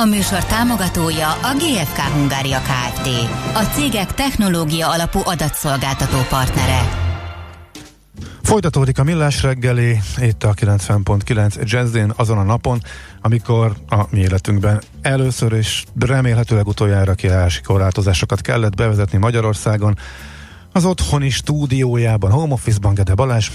[0.00, 3.08] A műsor támogatója a GFK Hungária Kft.
[3.54, 6.88] A cégek technológia alapú adatszolgáltató partnere.
[8.42, 12.80] Folytatódik a millás reggeli, itt a 90.9 Jazzin azon a napon,
[13.20, 19.98] amikor a mi életünkben először és remélhetőleg utoljára kiállási korlátozásokat kellett bevezetni Magyarországon.
[20.72, 23.50] Az otthoni stúdiójában, home office-ban Gede Balázs,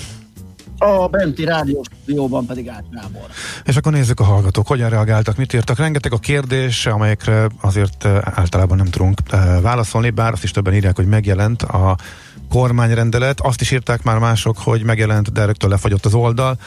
[0.78, 2.86] a benti rádióban pedig Ács.
[3.64, 5.78] És akkor nézzük a hallgatók, hogyan reagáltak, mit írtak.
[5.78, 10.74] Rengeteg a kérdés, amelyekre azért eh, általában nem tudunk eh, válaszolni, bár azt is többen
[10.74, 11.98] írják, hogy megjelent a
[12.50, 13.42] kormányrendelet.
[13.42, 16.58] Azt is írták már mások, hogy megjelent, de rögtön lefagyott az oldal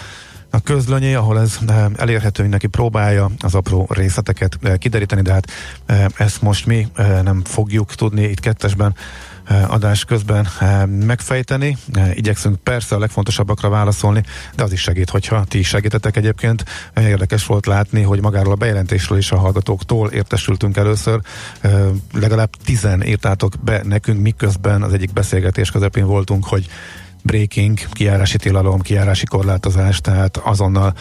[0.51, 5.51] a közlönyé, ahol ez eh, elérhető, mindenki próbálja az apró részleteket kideríteni, de hát
[6.17, 6.86] ezt most mi
[7.23, 11.77] nem fogjuk tudni itt kettesben Eh, adás közben eh, megfejteni.
[11.93, 14.23] Eh, igyekszünk persze a legfontosabbakra válaszolni,
[14.57, 16.65] de az is segít, hogyha ti segítetek egyébként.
[16.97, 21.21] Érdekes volt látni, hogy magáról a bejelentésről is a hallgatóktól értesültünk először.
[22.13, 26.67] Legalább tizen írtátok be nekünk, miközben az egyik beszélgetés közepén voltunk, hogy
[27.23, 30.95] breaking, kiárási tilalom, kiárási korlátozás, tehát azonnal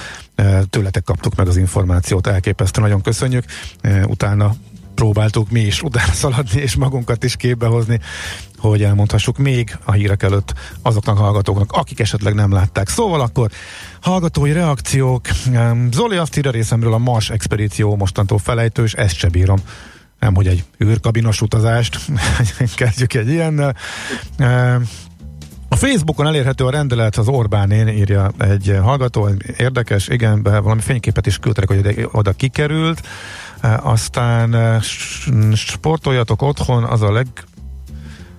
[0.69, 3.45] tőletek kaptuk meg az információt, elképesztő, nagyon köszönjük.
[4.05, 4.55] Utána
[4.97, 7.99] próbáltuk mi is utána szaladni, és magunkat is képbe hozni,
[8.57, 12.89] hogy elmondhassuk még a hírek előtt azoknak a hallgatóknak, akik esetleg nem látták.
[12.89, 13.49] Szóval akkor
[14.01, 15.27] hallgatói reakciók.
[15.91, 19.57] Zoli azt írja részemről a Mars expedíció mostantól felejtős, ezt se bírom
[20.19, 21.99] nem hogy egy űrkabinos utazást,
[22.75, 23.75] kezdjük egy ilyennel.
[25.69, 31.37] A Facebookon elérhető a rendelet az Orbánén, írja egy hallgató, érdekes, igen, valami fényképet is
[31.37, 33.01] küldtek, hogy oda kikerült.
[33.81, 34.81] Aztán
[35.53, 37.27] sportoljatok otthon, az a leg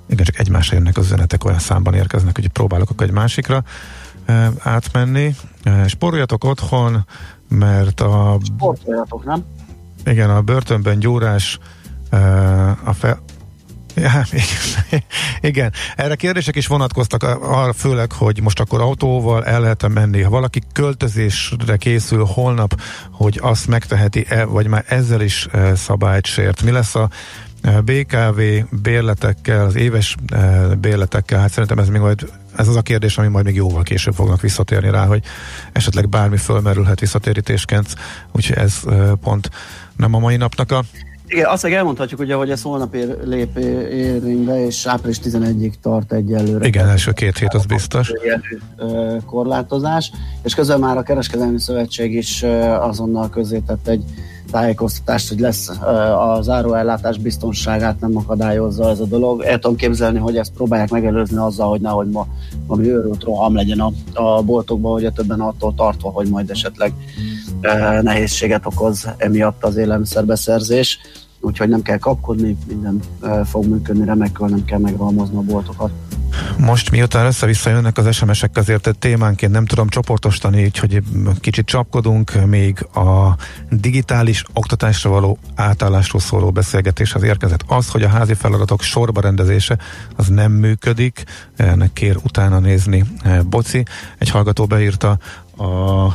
[0.08, 3.62] igen, csak egymásra jönnek az üzenetek, olyan számban érkeznek, hogy próbálok akkor egy másikra
[4.58, 5.34] átmenni.
[5.86, 7.06] Sporoljatok otthon,
[7.48, 8.38] mert a...
[8.44, 9.44] Sportoljatok, nem?
[10.04, 11.58] Igen, a börtönben gyúrás
[12.84, 13.22] a fel,
[13.98, 14.24] Ja,
[15.50, 20.22] igen, erre kérdések is vonatkoztak, arra főleg, hogy most akkor autóval el lehet menni.
[20.22, 26.62] Ha valaki költözésre készül holnap, hogy azt megteheti-e, vagy már ezzel is e, szabályt sért.
[26.62, 27.10] Mi lesz a
[27.62, 28.40] e, BKV
[28.82, 30.38] bérletekkel, az éves e,
[30.74, 31.40] bérletekkel?
[31.40, 34.40] Hát szerintem ez még majd ez az a kérdés, ami majd még jóval később fognak
[34.40, 35.22] visszatérni rá, hogy
[35.72, 37.94] esetleg bármi fölmerülhet visszatérítésként,
[38.32, 38.80] úgyhogy ez
[39.22, 39.50] pont
[39.96, 40.84] nem a mai napnak a
[41.28, 43.56] igen, azt meg elmondhatjuk, ugye, hogy ez holnap ér, lép
[43.90, 46.66] érvénybe, és április 11-ig tart egyelőre.
[46.66, 48.12] Igen, első két hét az biztos.
[49.26, 50.10] Korlátozás,
[50.42, 52.42] és közben már a Kereskedelmi Szövetség is
[52.80, 53.30] azonnal
[53.66, 54.04] tett egy
[54.50, 59.42] tájékoztatást, hogy lesz a záróellátás biztonságát nem akadályozza ez a dolog.
[59.42, 62.26] El tudom képzelni, hogy ezt próbálják megelőzni azzal, hogy nehogy ma
[62.66, 66.92] valami őrült roham legyen a, a boltokban, hogy a többen attól tartva, hogy majd esetleg
[66.92, 67.47] e,
[68.02, 70.98] nehézséget okoz emiatt az élelmiszerbeszerzés.
[71.40, 73.00] Úgyhogy nem kell kapkodni, minden
[73.44, 75.90] fog működni remekül, nem kell megralmozni a boltokat.
[76.58, 81.02] Most miután össze-vissza jönnek az SMS-ek, azért témánként nem tudom csoportosítani, úgyhogy
[81.40, 83.36] kicsit csapkodunk, még a
[83.70, 87.64] digitális oktatásra való átállásról szóló beszélgetéshez érkezett.
[87.66, 89.78] Az, hogy a házi feladatok sorba rendezése,
[90.16, 91.24] az nem működik,
[91.56, 93.04] ennek kér utána nézni
[93.44, 93.84] Boci.
[94.18, 95.18] Egy hallgató beírta
[95.56, 96.06] a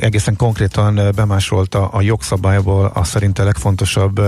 [0.00, 4.20] egészen konkrétan bemásolta a jogszabályból a szerinte legfontosabb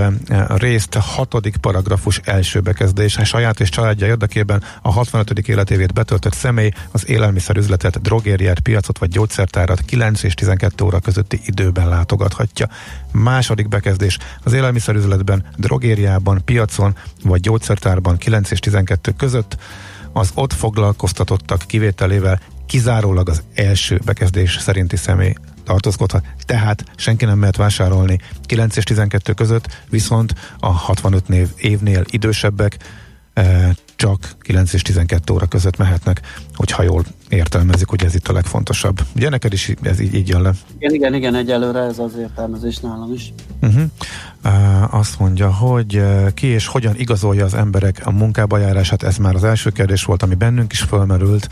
[0.57, 3.17] részt, hatodik paragrafus első bekezdés.
[3.17, 5.49] A saját és családja érdekében a 65.
[5.49, 11.89] életévét betöltött személy az élelmiszerüzletet, drogériát, piacot vagy gyógyszertárat 9 és 12 óra közötti időben
[11.89, 12.69] látogathatja.
[13.13, 19.57] Második bekezdés az élelmiszerüzletben, drogériában, piacon vagy gyógyszertárban 9 és 12 között
[20.13, 25.35] az ott foglalkoztatottak kivételével kizárólag az első bekezdés szerinti személy
[25.65, 32.03] tartózkodhat, tehát senki nem mehet vásárolni 9 és 12 között, viszont a 65 név, évnél
[32.11, 32.77] idősebbek
[33.35, 36.21] e, csak 9 és 12 óra között mehetnek,
[36.55, 39.01] hogyha jól értelmezik, hogy ez itt a legfontosabb.
[39.17, 40.53] Ugye neked is ez így, így jön le?
[40.79, 43.33] Igen, igen, igen, egyelőre ez az értelmezés nálam is.
[43.63, 43.83] Uh-huh.
[44.45, 49.17] Uh, azt mondja, hogy uh, ki és hogyan igazolja az emberek a munkába járását, ez
[49.17, 51.49] már az első kérdés volt, ami bennünk is fölmerült.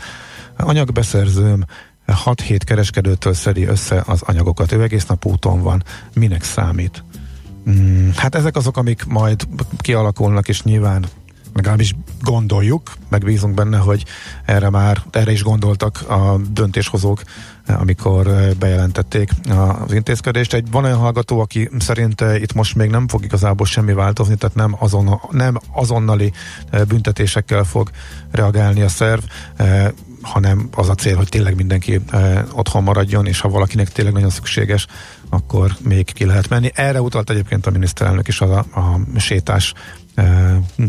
[0.57, 1.65] Anyagbeszerzőm
[2.07, 4.71] 6-7 kereskedőtől szedi össze az anyagokat.
[4.71, 5.83] Ő egész nap úton van.
[6.13, 7.03] Minek számít?
[7.69, 11.05] Mm, hát ezek azok, amik majd kialakulnak, és nyilván
[11.57, 14.05] legalábbis gondoljuk, meg bízunk benne, hogy
[14.45, 17.21] erre már, erre is gondoltak a döntéshozók,
[17.67, 18.27] amikor
[18.59, 20.53] bejelentették az intézkedést.
[20.53, 24.55] Egy, van olyan hallgató, aki szerint itt most még nem fog igazából semmi változni, tehát
[24.55, 26.31] nem, azon, nem azonnali
[26.87, 27.89] büntetésekkel fog
[28.31, 29.21] reagálni a szerv,
[30.27, 32.01] hanem az a cél, hogy tényleg mindenki
[32.51, 34.87] otthon maradjon, és ha valakinek tényleg nagyon szükséges,
[35.29, 36.71] akkor még ki lehet menni.
[36.73, 39.73] Erre utalt egyébként a miniszterelnök is a, a sétás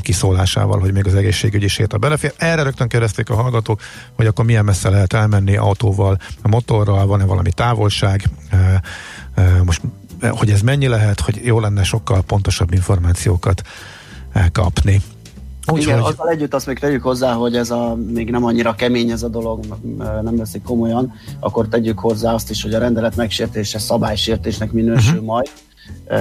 [0.01, 2.33] kiszólásával, hogy még az egészségügyi séta belefér.
[2.37, 3.81] Erre rögtön kérdezték a hallgatók,
[4.13, 8.23] hogy akkor milyen messze lehet elmenni autóval, a motorral, van-e valami távolság,
[9.65, 9.81] most
[10.31, 13.63] hogy ez mennyi lehet, hogy jó lenne sokkal pontosabb információkat
[14.53, 15.03] kapni.
[15.73, 16.13] Úgy, Igen, hogy...
[16.13, 19.29] azzal együtt azt még tegyük hozzá, hogy ez a még nem annyira kemény ez a
[19.29, 19.65] dolog,
[20.23, 25.27] nem veszik komolyan, akkor tegyük hozzá azt is, hogy a rendelet megsértése szabálysértésnek minősül uh-huh.
[25.27, 25.49] majd,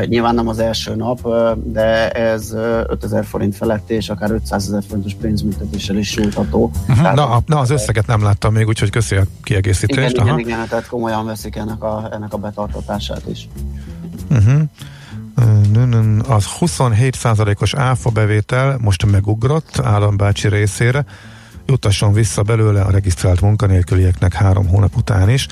[0.06, 1.28] Nyilván nem az első nap,
[1.64, 2.54] de ez
[2.88, 6.72] 5000 forint felett és akár 500 ezer forintos pénzműtetéssel is sújtható.
[6.88, 7.14] Uh-huh.
[7.16, 10.16] Na, na, az összeget nem láttam még, úgyhogy köszi a kiegészítést.
[10.16, 13.48] Igen, igen, igen, tehát komolyan veszik ennek a, ennek a betartatását is.
[14.30, 14.62] Uh-huh.
[16.28, 21.06] Az 27%-os áfa bevétel most megugrott állambácsi részére,
[21.66, 25.48] jutasson vissza belőle a regisztrált munkanélkülieknek három hónap után is.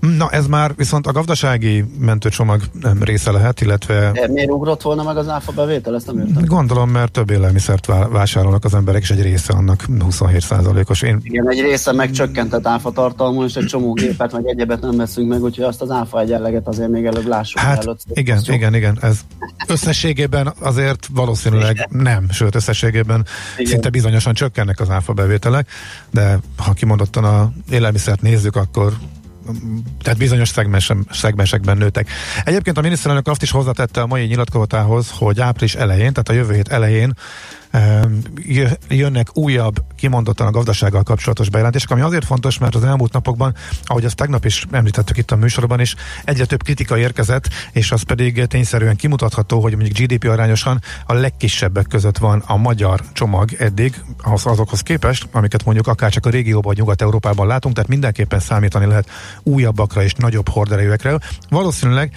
[0.00, 2.62] Na ez már viszont a gazdasági mentőcsomag
[3.00, 4.10] része lehet, illetve...
[4.12, 5.94] De miért ugrott volna meg az áfa bevétel?
[5.94, 6.44] Ezt nem értem.
[6.44, 11.02] Gondolom, mert több élelmiszert vásárolnak az emberek, és egy része annak 27%-os.
[11.02, 11.20] Én...
[11.22, 15.42] Igen, egy része megcsökkentett áfa tartalmú, és egy csomó gépet, meg egyebet nem veszünk meg,
[15.42, 17.60] úgyhogy azt az áfa egyenleget azért még előbb lássuk.
[17.60, 18.00] Hát előtt.
[18.12, 18.98] igen, igen, igen, igen.
[19.00, 19.20] Ez
[19.66, 23.24] összességében azért valószínűleg nem, sőt összességében
[23.56, 23.70] igen.
[23.70, 25.68] szinte bizonyosan csökkennek az áfa bevételek,
[26.10, 28.92] de ha kimondottan a élelmiszert nézzük, akkor
[30.02, 30.52] tehát bizonyos
[31.10, 32.08] szegmensekben nőtek.
[32.44, 36.54] Egyébként a miniszterelnök azt is hozzátette a mai nyilatkozatához, hogy április elején, tehát a jövő
[36.54, 37.14] hét elején
[38.88, 44.04] jönnek újabb, kimondottan a gazdasággal kapcsolatos bejelentések, ami azért fontos, mert az elmúlt napokban, ahogy
[44.04, 45.94] azt tegnap is említettük itt a műsorban is,
[46.24, 51.86] egyre több kritika érkezett, és az pedig tényszerűen kimutatható, hogy mondjuk GDP arányosan a legkisebbek
[51.86, 56.64] között van a magyar csomag eddig, az, azokhoz képest, amiket mondjuk akár csak a régióban
[56.66, 59.10] vagy Nyugat-Európában látunk, tehát mindenképpen számítani lehet
[59.42, 61.18] újabbakra és nagyobb horderejűekre.
[61.48, 62.12] Valószínűleg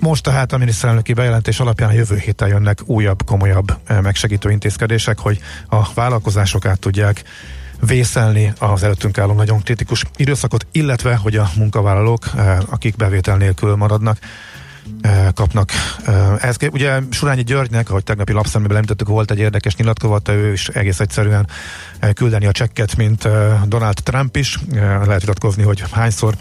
[0.00, 5.18] most tehát a miniszterelnöki bejelentés alapján a jövő héten jönnek újabb, komolyabb eh, megsegítő intézkedések,
[5.18, 7.22] hogy a vállalkozások át tudják
[7.80, 13.76] vészelni az előttünk álló nagyon kritikus időszakot, illetve hogy a munkavállalók, eh, akik bevétel nélkül
[13.76, 14.18] maradnak,
[15.00, 15.70] eh, kapnak.
[16.40, 21.00] Ez, ugye Surányi Györgynek, ahogy tegnapi lapszemében említettük, volt egy érdekes nyilatkozata, ő is egész
[21.00, 21.48] egyszerűen
[22.14, 23.28] küldeni a csekket, mint
[23.66, 24.58] Donald Trump is.
[25.04, 26.34] Lehet vitatkozni, hogy hányszor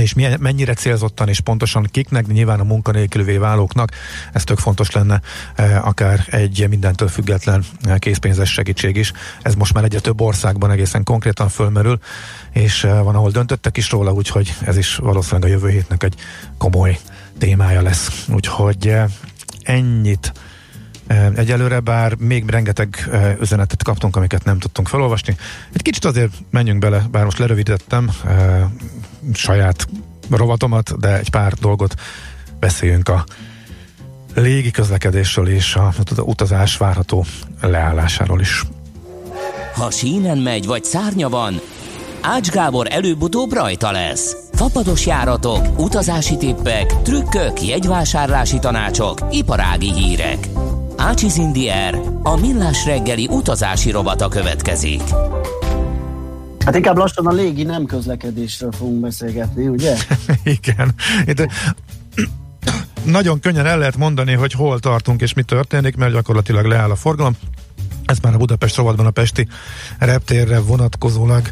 [0.00, 3.90] és mennyire célzottan és pontosan kiknek, nyilván a munkanélkülvé válóknak,
[4.32, 5.20] ez tök fontos lenne,
[5.54, 9.12] eh, akár egy mindentől független eh, készpénzes segítség is.
[9.42, 11.98] Ez most már egyre több országban egészen konkrétan fölmerül,
[12.52, 16.14] és eh, van, ahol döntöttek is róla, úgyhogy ez is valószínűleg a jövő hétnek egy
[16.58, 16.98] komoly
[17.38, 18.26] témája lesz.
[18.28, 18.94] Úgyhogy
[19.62, 20.32] ennyit
[21.34, 23.08] Egyelőre bár még rengeteg
[23.40, 25.36] üzenetet kaptunk, amiket nem tudtunk felolvasni.
[25.72, 28.10] Egy kicsit azért menjünk bele, bár most lerövidítettem
[29.32, 29.86] saját
[30.30, 31.94] rovatomat, de egy pár dolgot
[32.60, 33.24] beszéljünk a
[34.34, 37.24] légi közlekedésről és a utazás várható
[37.60, 38.64] leállásáról is.
[39.74, 41.60] Ha sínen megy, vagy szárnya van,
[42.26, 44.36] Ács Gábor előbb-utóbb rajta lesz.
[44.52, 50.48] Fapados járatok, utazási tippek, trükkök, jegyvásárlási tanácsok, iparági hírek.
[51.04, 55.02] Ácsiz Indier, a millás reggeli utazási robata következik.
[56.64, 59.96] Hát inkább lassan a légi nem közlekedésről fogunk beszélgetni, ugye?
[60.58, 60.94] Igen.
[61.24, 61.48] Itt,
[63.04, 66.96] nagyon könnyen el lehet mondani, hogy hol tartunk és mi történik, mert gyakorlatilag leáll a
[66.96, 67.36] forgalom.
[68.04, 69.48] Ez már a Budapest rovatban a Pesti
[69.98, 71.50] reptérre vonatkozólag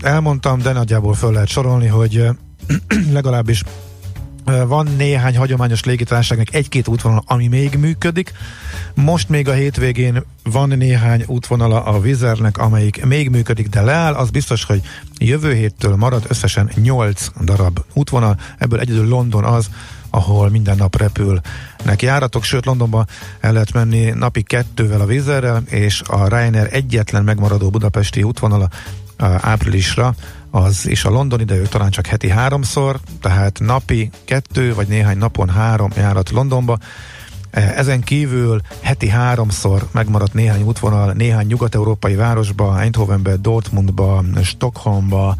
[0.00, 2.26] elmondtam, de nagyjából föl lehet sorolni, hogy
[3.12, 3.62] legalábbis
[4.44, 8.32] van néhány hagyományos légitársaságnak egy-két útvonal, ami még működik.
[8.94, 14.14] Most még a hétvégén van néhány útvonala a Vizernek, amelyik még működik, de leáll.
[14.14, 14.82] Az biztos, hogy
[15.18, 18.36] jövő héttől marad összesen 8 darab útvonal.
[18.58, 19.70] Ebből egyedül London az,
[20.10, 23.04] ahol minden nap repülnek járatok, sőt Londonba
[23.40, 28.68] el lehet menni napi kettővel a Vizerrel, és a Ryanair egyetlen megmaradó budapesti útvonala
[29.40, 30.14] áprilisra
[30.54, 35.48] az és a London idejük talán csak heti háromszor, tehát napi kettő, vagy néhány napon
[35.48, 36.78] három járat Londonba.
[37.50, 45.36] E, ezen kívül heti háromszor megmaradt néhány útvonal, néhány nyugat-európai városba, Eindhovenbe, Dortmundba, Stockholmba,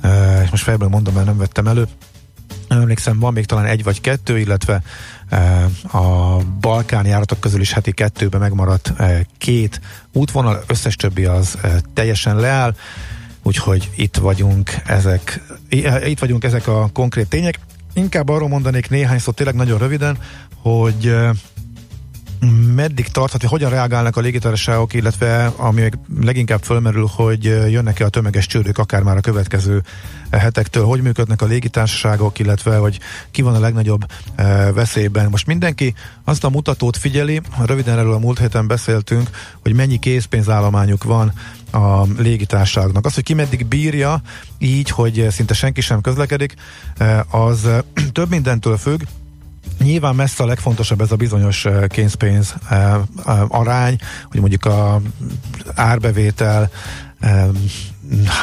[0.00, 1.88] e, és most felből mondom, mert nem vettem elő,
[2.68, 4.82] emlékszem, van még talán egy vagy kettő, illetve
[5.92, 8.92] a Balkán járatok közül is heti kettőben megmaradt
[9.38, 9.80] két
[10.12, 11.58] útvonal, összes többi az
[11.94, 12.74] teljesen leáll,
[13.42, 15.40] úgyhogy itt vagyunk ezek,
[16.04, 17.58] itt vagyunk ezek a konkrét tények.
[17.94, 20.18] Inkább arról mondanék néhány szót tényleg nagyon röviden,
[20.62, 21.14] hogy
[22.74, 25.88] meddig tarthat, hogy hogyan reagálnak a légitársaságok, illetve ami
[26.20, 29.82] leginkább fölmerül, hogy jönnek-e a tömeges csődök akár már a következő
[30.30, 32.98] hetektől, hogy működnek a légitársaságok, illetve hogy
[33.30, 34.04] ki van a legnagyobb
[34.74, 35.30] veszélyben.
[35.30, 35.94] Most mindenki
[36.24, 39.30] azt a mutatót figyeli, röviden erről a múlt héten beszéltünk,
[39.60, 41.32] hogy mennyi készpénzállományuk van
[41.70, 43.06] a légitárságnak.
[43.06, 44.22] Az, hogy ki meddig bírja
[44.58, 46.54] így, hogy szinte senki sem közlekedik,
[47.30, 47.68] az
[48.12, 49.00] több mindentől függ,
[49.82, 52.54] Nyilván messze a legfontosabb ez a bizonyos kénzpénz
[53.48, 53.98] arány,
[54.30, 55.00] hogy mondjuk a
[55.74, 56.70] árbevétel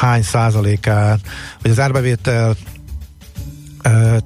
[0.00, 1.20] hány százalékát,
[1.62, 2.56] vagy az árbevétel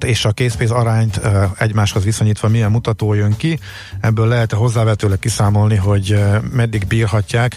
[0.05, 1.21] és a készpénz arányt
[1.57, 3.59] egymáshoz viszonyítva milyen mutató jön ki.
[3.99, 6.19] Ebből lehet hozzávetőleg kiszámolni, hogy
[6.51, 7.55] meddig bírhatják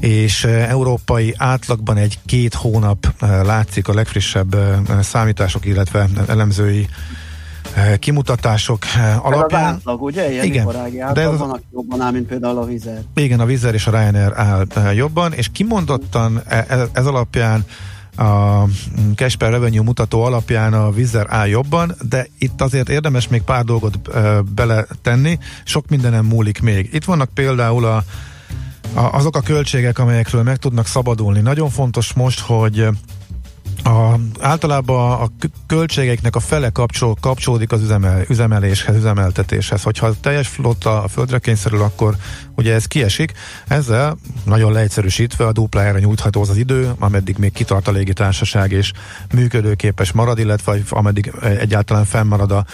[0.00, 4.56] és európai átlagban egy-két hónap látszik a legfrissebb
[5.00, 6.88] számítások, illetve elemzői
[7.98, 9.62] kimutatások eh, alapján.
[9.62, 10.32] Ez az átlag, ugye?
[10.32, 10.66] Ilyen igen.
[11.12, 13.02] De ez van, aki jobban áll, mint például a Vizer.
[13.14, 17.64] Igen, a Vizer és a Ryanair áll eh, jobban, és kimondottan ez, ez alapján
[18.16, 18.64] a
[19.14, 23.64] cash per revenue mutató alapján a Vizer áll jobban, de itt azért érdemes még pár
[23.64, 23.98] dolgot
[24.54, 26.88] beletenni, sok mindenem múlik még.
[26.92, 28.04] Itt vannak például a,
[28.94, 31.40] a, azok a költségek, amelyekről meg tudnak szabadulni.
[31.40, 32.88] Nagyon fontos most, hogy
[33.84, 35.28] a, általában a
[35.66, 39.82] költségeiknek a fele kapcsol, kapcsolódik az üzemel, üzemeléshez, üzemeltetéshez.
[39.82, 42.16] Hogyha a teljes flotta a földre kényszerül, akkor
[42.54, 43.32] ugye ez kiesik.
[43.68, 48.92] Ezzel nagyon leegyszerűsítve a duplájára nyújtható az az idő, ameddig még kitart a légitársaság és
[49.34, 52.64] működőképes marad, illetve ameddig egyáltalán fennmarad a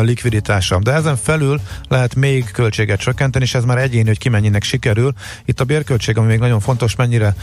[0.00, 0.78] likviditása.
[0.78, 5.12] De ezen felül lehet még költséget csökkenteni, és ez már egyéni, hogy ki mennyinek sikerül.
[5.44, 7.34] Itt a bérköltség, ami még nagyon fontos, mennyire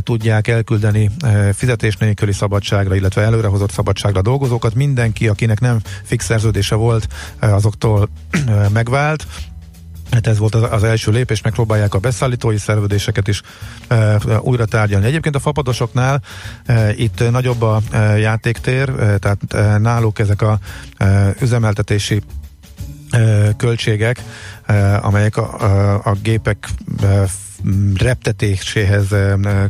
[0.00, 1.10] tudják elküldeni
[1.54, 4.74] fizetés nélküli szabadságra, illetve előrehozott szabadságra dolgozókat.
[4.74, 7.08] Mindenki, akinek nem fix szerződése volt,
[7.40, 8.08] azoktól
[8.72, 9.26] megvált
[10.10, 13.42] Hát ez volt az, első lépés, megpróbálják a beszállítói szerződéseket is
[13.88, 15.06] e, újra tárgyalni.
[15.06, 16.22] Egyébként a fapadosoknál
[16.66, 20.58] e, itt nagyobb a e, játéktér, e, tehát e, náluk ezek a
[20.96, 22.22] e, üzemeltetési
[23.10, 24.22] e, költségek,
[24.66, 26.68] e, amelyek a, a, a gépek
[27.02, 27.24] e,
[27.96, 29.06] reptetéséhez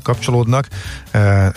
[0.03, 0.69] kapcsolódnak,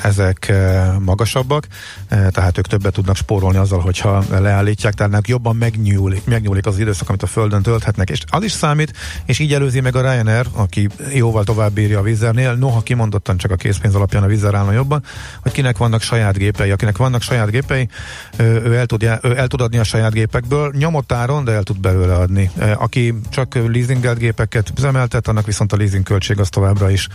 [0.03, 0.53] ezek
[0.99, 1.67] magasabbak,
[2.09, 7.23] tehát ők többet tudnak spórolni azzal, hogyha leállítják, tehát jobban megnyúlik, megnyúlik az időszak, amit
[7.23, 8.93] a Földön tölthetnek, és az is számít,
[9.25, 13.51] és így előzi meg a Ryanair, aki jóval tovább bírja a vizernél, noha kimondottan csak
[13.51, 15.03] a készpénz alapján a vízzel állna jobban,
[15.41, 16.71] hogy kinek vannak saját gépei.
[16.71, 17.89] Akinek vannak saját gépei,
[18.37, 21.79] ő el, tud, ő el tud adni a saját gépekből, nyomott áron, de el tud
[21.79, 22.51] belőle adni.
[22.75, 27.07] Aki csak leasingelt gépeket üzemeltet, annak viszont a leasing költség az továbbra is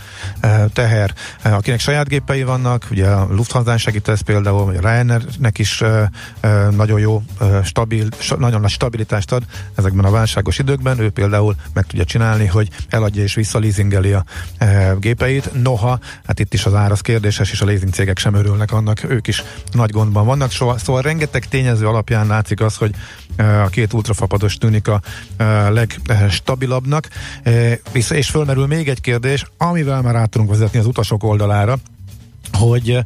[0.73, 1.13] teher.
[1.41, 5.83] Akinek saját gépei vannak, ugye a Lufthansa segít ez például, vagy a Ryanairnek is
[6.75, 7.23] nagyon jó,
[7.63, 9.43] stabil, nagyon nagy stabilitást ad
[9.75, 10.99] ezekben a válságos időkben.
[10.99, 14.23] Ő például meg tudja csinálni, hogy eladja és visszaleasingeli a
[14.99, 15.61] gépeit.
[15.61, 19.27] Noha, hát itt is az áraz kérdéses, és a leasing cégek sem örülnek annak, ők
[19.27, 20.51] is nagy gondban vannak.
[20.51, 22.95] Szóval, szóval rengeteg tényező alapján látszik az, hogy
[23.37, 25.01] a két ultrafapados tűnik a
[25.69, 27.07] legstabilabbnak.
[27.91, 31.77] És fölmerül még egy kérdés, amivel már át tudunk vezetni az utasok oldalára,
[32.51, 32.99] hogy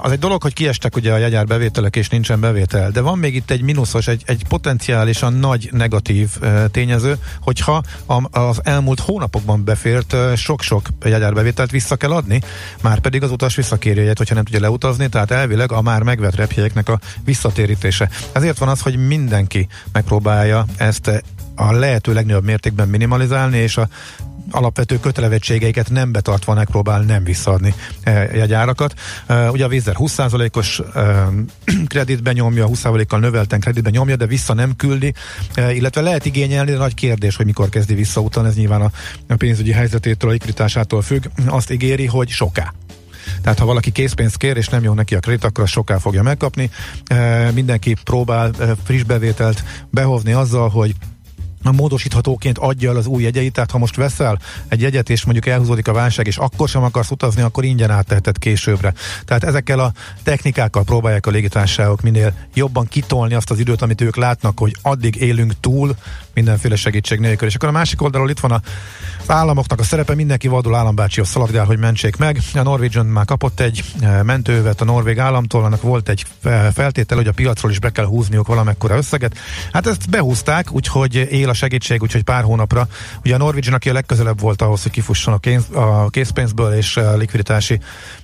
[0.00, 3.34] az egy dolog, hogy kiestek ugye a jegyár bevételek és nincsen bevétel, de van még
[3.34, 6.30] itt egy mínuszos, egy, egy potenciálisan nagy negatív
[6.70, 7.82] tényező, hogyha
[8.30, 12.40] az elmúlt hónapokban befért sok-sok jegyár bevételt vissza kell adni,
[12.82, 16.34] már pedig az utas visszakéri jegyet, hogyha nem tudja leutazni, tehát elvileg a már megvett
[16.34, 18.10] repjegyeknek a visszatérítése.
[18.32, 21.24] Ezért van az, hogy mindenki megpróbálja ezt
[21.54, 23.88] a lehető legnagyobb mértékben minimalizálni, és a
[24.50, 28.94] alapvető kötelevettségeiket nem betartva megpróbál nem visszaadni e, jegyárakat.
[29.26, 31.28] E, ugye a vízzer 20%-os e,
[31.86, 35.14] kreditben nyomja, 20%-kal növelten kreditben nyomja, de vissza nem küldi,
[35.56, 38.90] illetve lehet igényelni, de nagy kérdés, hogy mikor kezdi visszautalni, ez nyilván a
[39.36, 41.24] pénzügyi helyzetétől, a likviditásától függ.
[41.46, 42.74] Azt ígéri, hogy soká.
[43.42, 46.22] Tehát ha valaki készpénzt kér, és nem jó neki a kredit, akkor azt soká fogja
[46.22, 46.70] megkapni.
[47.54, 48.50] mindenki próbál
[48.84, 50.94] friss bevételt behozni azzal, hogy
[51.72, 55.88] módosíthatóként adja el az új jegyeit, tehát ha most veszel egy jegyet, és mondjuk elhúzódik
[55.88, 58.94] a válság, és akkor sem akarsz utazni, akkor ingyen átteheted későbbre.
[59.24, 59.92] Tehát ezekkel a
[60.22, 65.16] technikákkal próbálják a légitársaságok minél jobban kitolni azt az időt, amit ők látnak, hogy addig
[65.16, 65.96] élünk túl,
[66.36, 67.48] mindenféle segítség nélkül.
[67.48, 68.60] És akkor a másik oldalról itt van a
[69.26, 72.38] államoknak a szerepe, mindenki vadul állambácsihoz szaladgál, hogy mentsék meg.
[72.54, 73.84] A Norwegian már kapott egy
[74.22, 76.26] mentővet a norvég államtól, annak volt egy
[76.72, 79.38] feltétel, hogy a piacról is be kell húzniuk valamekkora összeget.
[79.72, 82.88] Hát ezt behúzták, úgyhogy él a segítség, úgyhogy pár hónapra.
[83.24, 86.96] Ugye a Norwegian, aki a legközelebb volt ahhoz, hogy kifusson a, kénz, a készpénzből és
[86.96, 87.80] a likviditási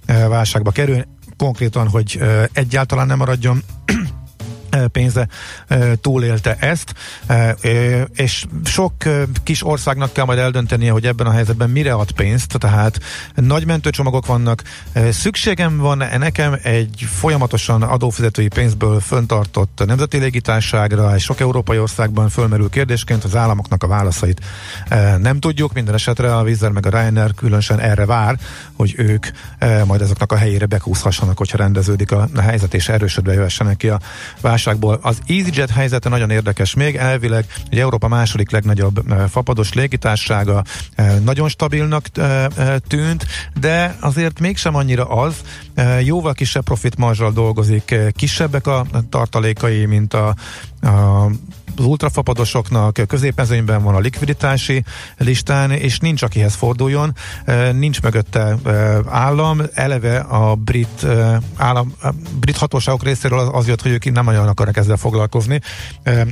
[0.06, 1.04] válságba kerül,
[1.36, 2.20] konkrétan, hogy
[2.52, 3.62] egyáltalán nem maradjon
[4.92, 5.28] pénze
[6.00, 6.94] túlélte ezt,
[8.14, 8.92] és sok
[9.42, 12.98] kis országnak kell majd eldöntenie, hogy ebben a helyzetben mire ad pénzt, tehát
[13.34, 14.62] nagy mentőcsomagok vannak,
[15.10, 22.70] szükségem van nekem egy folyamatosan adófizetői pénzből föntartott nemzeti légitárságra, és sok európai országban fölmerül
[22.70, 24.40] kérdésként az államoknak a válaszait
[25.18, 28.38] nem tudjuk, minden esetre a Vizer meg a Ryanair különösen erre vár,
[28.76, 29.26] hogy ők
[29.84, 34.00] majd azoknak a helyére bekúszhassanak, hogyha rendeződik a helyzet, és erősödve jöhessenek ki a
[34.40, 34.98] válság válságból.
[35.02, 40.64] Az EasyJet helyzete nagyon érdekes még, elvileg egy Európa második legnagyobb fapados légitársága
[41.24, 42.06] nagyon stabilnak
[42.88, 43.26] tűnt,
[43.60, 45.34] de azért mégsem annyira az,
[46.04, 50.34] jóval kisebb profit marzsal dolgozik, kisebbek a tartalékai, mint a,
[50.82, 51.26] a
[51.76, 54.84] az ultrafapadosoknak középmezőnyben van a likviditási
[55.16, 57.14] listán, és nincs akihez forduljon,
[57.72, 58.56] nincs mögötte
[59.08, 61.06] állam, eleve a brit
[61.56, 62.08] állam, a
[62.40, 65.60] brit hatóságok részéről az, jött, hogy ők nem nagyon akarnak ezzel foglalkozni.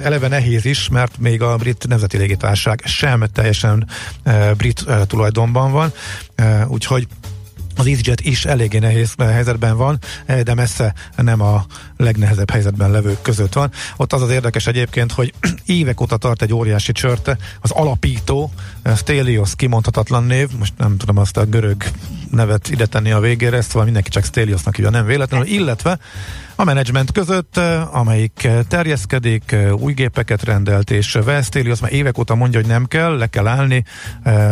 [0.02, 3.88] Eleve nehéz is, mert még a brit nemzeti légitárság sem teljesen
[4.56, 5.92] brit tulajdonban van,
[6.68, 7.06] úgyhogy
[7.80, 9.99] az EasyJet is eléggé nehéz helyzetben van,
[10.42, 11.64] de messze nem a
[11.96, 13.70] legnehezebb helyzetben levők között van.
[13.96, 15.34] Ott az az érdekes egyébként, hogy
[15.66, 18.52] évek óta tart egy óriási csörte, az alapító,
[18.96, 21.84] Stelios kimondhatatlan név, most nem tudom azt a görög
[22.30, 25.99] nevet ide tenni a végére, ezt szóval mindenki csak Steliosnak hívja, nem véletlenül, illetve
[26.60, 27.56] a menedzsment között,
[27.92, 33.26] amelyik terjeszkedik, új gépeket rendelt, és Vesztélios már évek óta mondja, hogy nem kell, le
[33.26, 33.84] kell állni,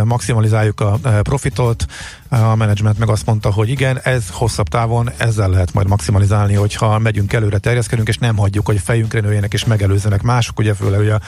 [0.04, 1.86] maximalizáljuk a profitot,
[2.28, 6.98] a menedzsment meg azt mondta, hogy igen, ez hosszabb távon, ezzel lehet majd maximalizálni, hogyha
[6.98, 11.18] megyünk előre, terjeszkedünk, és nem hagyjuk, hogy fejünkre nőjenek és megelőzzenek mások, ugye főleg ugye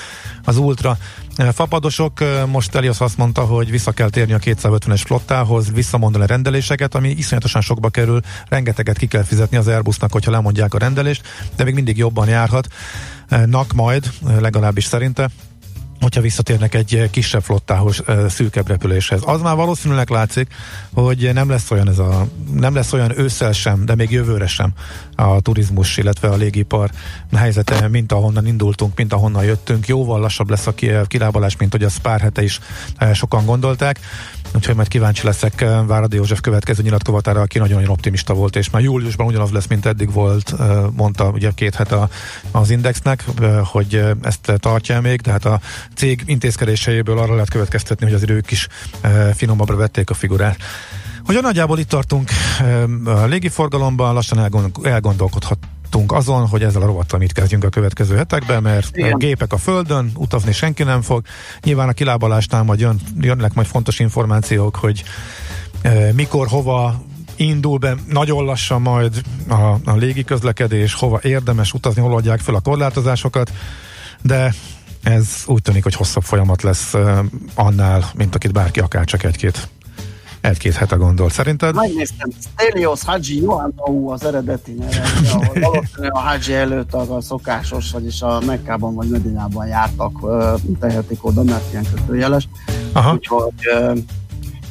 [0.44, 0.96] az ultra
[1.52, 2.12] fapadosok.
[2.46, 7.08] Most Elias azt mondta, hogy vissza kell térni a 250-es flottához, visszamondani a rendeléseket, ami
[7.08, 11.22] iszonyatosan sokba kerül, rengeteget ki kell fizetni az Airbusnak, hogyha lemondják a rendelést,
[11.56, 12.68] de még mindig jobban járhat.
[13.46, 14.10] Nak majd,
[14.40, 15.30] legalábbis szerinte,
[16.00, 19.20] hogyha visszatérnek egy kisebb flottához, szűkebb repüléshez.
[19.24, 20.54] Az már valószínűleg látszik,
[20.92, 24.72] hogy nem lesz olyan ez a, nem lesz olyan ősszel sem, de még jövőre sem
[25.16, 26.90] a turizmus, illetve a légipar
[27.36, 29.86] helyzete, mint ahonnan indultunk, mint ahonnan jöttünk.
[29.86, 30.74] Jóval lassabb lesz a
[31.06, 32.60] kilábalás, mint hogy azt pár hete is
[33.14, 34.00] sokan gondolták.
[34.54, 39.26] Úgyhogy majd kíváncsi leszek Váradi József következő nyilatkozatára, aki nagyon-nagyon optimista volt, és már júliusban
[39.26, 40.54] ugyanaz lesz, mint eddig volt,
[40.96, 42.08] mondta ugye két hete
[42.50, 43.24] az Indexnek,
[43.64, 45.60] hogy ezt tartja még, de hát a
[46.00, 48.68] cég intézkedéseiből arra lehet következtetni, hogy az idők is
[49.34, 50.56] finomabbra vették a figurát.
[51.24, 52.30] Hogy nagyjából itt tartunk
[53.04, 55.58] a légiforgalomban, lassan elgondolkodhat
[56.06, 59.12] azon, hogy ezzel a rovattal mit kezdjünk a következő hetekben, mert Igen.
[59.12, 61.22] a gépek a földön, utazni senki nem fog.
[61.62, 65.02] Nyilván a kilábalásnál majd jön, jönnek majd fontos információk, hogy
[65.82, 67.02] e, mikor, hova
[67.36, 72.54] indul be nagyon lassan majd a, a légi közlekedés, hova érdemes utazni, hol adják fel
[72.54, 73.52] a korlátozásokat,
[74.22, 74.54] de
[75.02, 76.94] ez úgy tűnik, hogy hosszabb folyamat lesz
[77.54, 79.68] annál, mint akit bárki akár csak egy-két
[80.40, 81.32] egy-két hete gondolt.
[81.32, 81.74] Szerinted?
[81.74, 85.12] Megnéztem, Stelios Haji Joannau az eredeti neve,
[85.60, 90.18] valószínűleg a Haji előtt a szokásos, vagyis a Mekkában vagy Medinában jártak,
[90.80, 92.48] tehetik oda, mert ilyen kötőjeles.
[92.92, 93.12] Aha.
[93.12, 93.54] Úgyhogy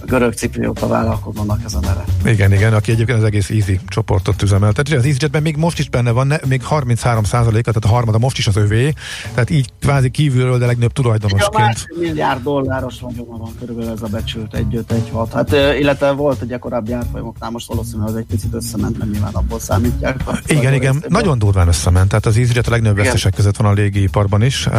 [0.05, 2.03] görög cipriota vállalkozónak ez a neve.
[2.25, 4.87] Igen, igen, aki egyébként az egész Easy csoportot üzemeltet.
[4.87, 8.37] Az EasyJetben még most is benne van, ne, még 33 százaléka, tehát a harmada most
[8.37, 8.93] is az övé,
[9.33, 11.85] tehát így kvázi kívülről, de legnagyobb tulajdonosként.
[11.87, 15.27] Igen, milliárd dolláros vagyona van körülbelül ez a becsült 1-5-1-6.
[15.33, 19.59] Hát illetve volt egy korábbi árfolyamoknál, most valószínűleg az egy picit összement, mert nyilván abból
[19.59, 20.23] számítják.
[20.45, 21.09] Igen, igen, részében.
[21.09, 22.07] nagyon durván összement.
[22.07, 24.69] Tehát az EasyJet a legnagyobb vesztesek között van a légiiparban is,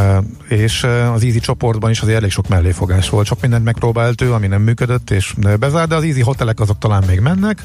[0.49, 3.27] és az Easy csoportban is azért elég sok melléfogás volt.
[3.27, 7.05] Sok mindent megpróbált ő, ami nem működött, és bezárt, de az easy hotelek azok talán
[7.07, 7.63] még mennek.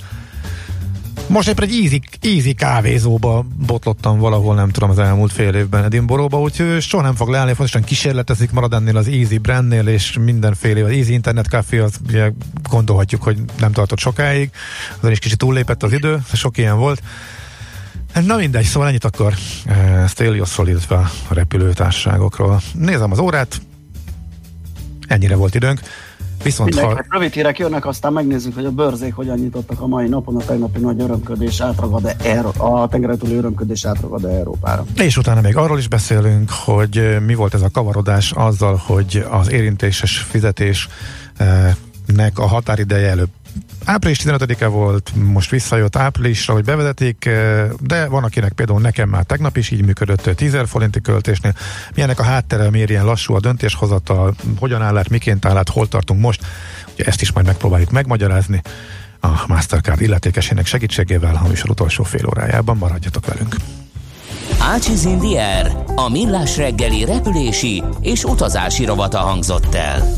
[1.27, 6.39] Most éppen egy easy, easy kávézóba botlottam valahol, nem tudom, az elmúlt fél évben Edinburghba,
[6.39, 10.91] úgyhogy soha nem fog leállni, fontosan kísérletezik, marad ennél az Easy brandnél, és mindenféle, az
[10.91, 12.31] Easy Internet Café, az ugye
[12.69, 14.49] gondolhatjuk, hogy nem tartott sokáig,
[14.97, 17.01] azon is kicsit túllépett az idő, sok ilyen volt.
[18.25, 19.33] Na mindegy, szóval ennyit akkor
[19.67, 22.61] uh, Steliosról, illetve a repülőtársaságokról.
[22.73, 23.61] Nézem az órát,
[25.07, 25.79] ennyire volt időnk.
[26.43, 27.03] Viszont ha...
[27.09, 30.79] Rövid hírek jönnek, aztán megnézzük, hogy a bőrzék hogyan nyitottak a mai napon, a tegnapi
[30.79, 32.15] nagy örömködés átragad-e
[32.57, 34.85] a tengeren túli örömködés átragad-e Európára.
[34.95, 39.51] És utána még arról is beszélünk, hogy mi volt ez a kavarodás azzal, hogy az
[39.51, 40.89] érintéses fizetésnek
[42.35, 43.29] a határideje előbb
[43.85, 47.29] április 15-e volt, most visszajött áprilisra, hogy bevezetik,
[47.79, 51.53] de van akinek például nekem már tegnap is így működött 10 forinti költésnél.
[51.93, 55.87] Milyenek a háttere, miért ilyen lassú a döntéshozatal, hogyan áll át, miként áll át, hol
[55.87, 56.45] tartunk most.
[56.93, 58.61] Ugye ezt is majd megpróbáljuk megmagyarázni
[59.19, 62.77] a Mastercard illetékesének segítségével a műsor utolsó fél órájában.
[62.77, 63.55] Maradjatok velünk!
[64.59, 70.17] Ácsiz Indier, a millás reggeli repülési és utazási rovata hangzott el.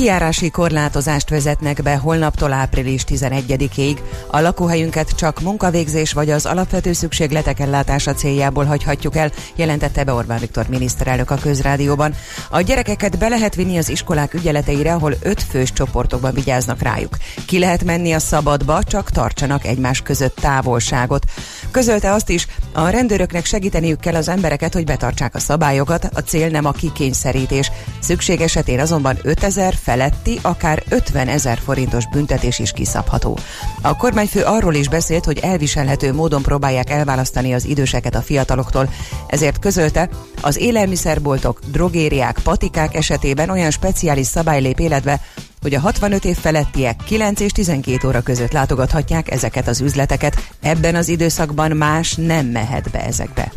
[0.00, 3.98] Kiárási korlátozást vezetnek be holnaptól április 11-ig.
[4.30, 10.38] A lakóhelyünket csak munkavégzés vagy az alapvető szükségletek ellátása céljából hagyhatjuk el, jelentette be Orbán
[10.38, 12.14] Viktor miniszterelnök a közrádióban.
[12.50, 17.16] A gyerekeket be lehet vinni az iskolák ügyeleteire, ahol öt fős csoportokban vigyáznak rájuk.
[17.46, 21.24] Ki lehet menni a szabadba, csak tartsanak egymás között távolságot.
[21.70, 26.48] Közölte azt is, a rendőröknek segíteniük kell az embereket, hogy betartsák a szabályokat, a cél
[26.48, 27.70] nem a kikényszerítés.
[27.98, 33.38] Szükség esetén azonban 5000 feletti, akár 50 ezer forintos büntetés is kiszabható.
[33.80, 38.88] A kormányfő arról is beszélt, hogy elviselhető módon próbálják elválasztani az időseket a fiataloktól,
[39.26, 40.08] ezért közölte,
[40.40, 45.20] az élelmiszerboltok, drogériák, patikák esetében olyan speciális szabály lép életbe,
[45.62, 50.94] hogy a 65 év felettiek 9 és 12 óra között látogathatják ezeket az üzleteket, ebben
[50.94, 53.52] az időszakban más nem mehet be ezekbe.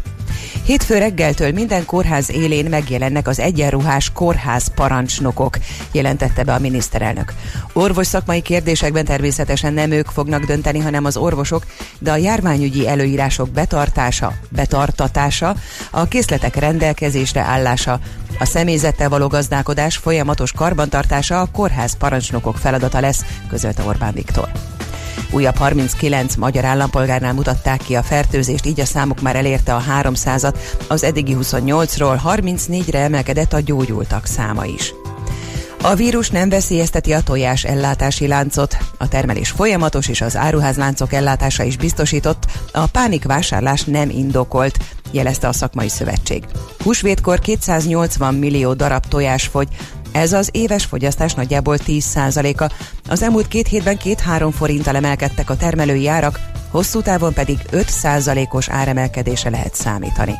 [0.66, 5.58] Hétfő reggeltől minden kórház élén megjelennek az egyenruhás kórház parancsnokok,
[5.92, 7.34] jelentette be a miniszterelnök.
[7.74, 11.66] Orvos szakmai kérdésekben természetesen nem ők fognak dönteni, hanem az orvosok,
[12.00, 15.56] de a járványügyi előírások betartása, betartatása,
[15.92, 18.00] a készletek rendelkezésre állása,
[18.40, 24.73] a személyzettel való gazdálkodás folyamatos karbantartása a kórház parancsnokok feladata lesz, közölte Orbán Viktor.
[25.34, 30.56] Újabb 39 magyar állampolgárnál mutatták ki a fertőzést, így a számuk már elérte a 300-at,
[30.88, 34.94] az eddigi 28-ról 34-re emelkedett a gyógyultak száma is.
[35.82, 38.78] A vírus nem veszélyezteti a tojás ellátási láncot.
[38.98, 44.78] A termelés folyamatos és az áruházláncok ellátása is biztosított, a pánik vásárlás nem indokolt,
[45.12, 46.44] jelezte a szakmai szövetség.
[46.84, 49.68] Húsvétkor 280 millió darab tojás fogy,
[50.14, 52.74] ez az éves fogyasztás nagyjából 10%-a.
[53.08, 56.40] Az elmúlt két hétben két-három forinttal emelkedtek a termelői árak,
[56.72, 60.34] hosszú távon pedig 5%-os áremelkedése lehet számítani.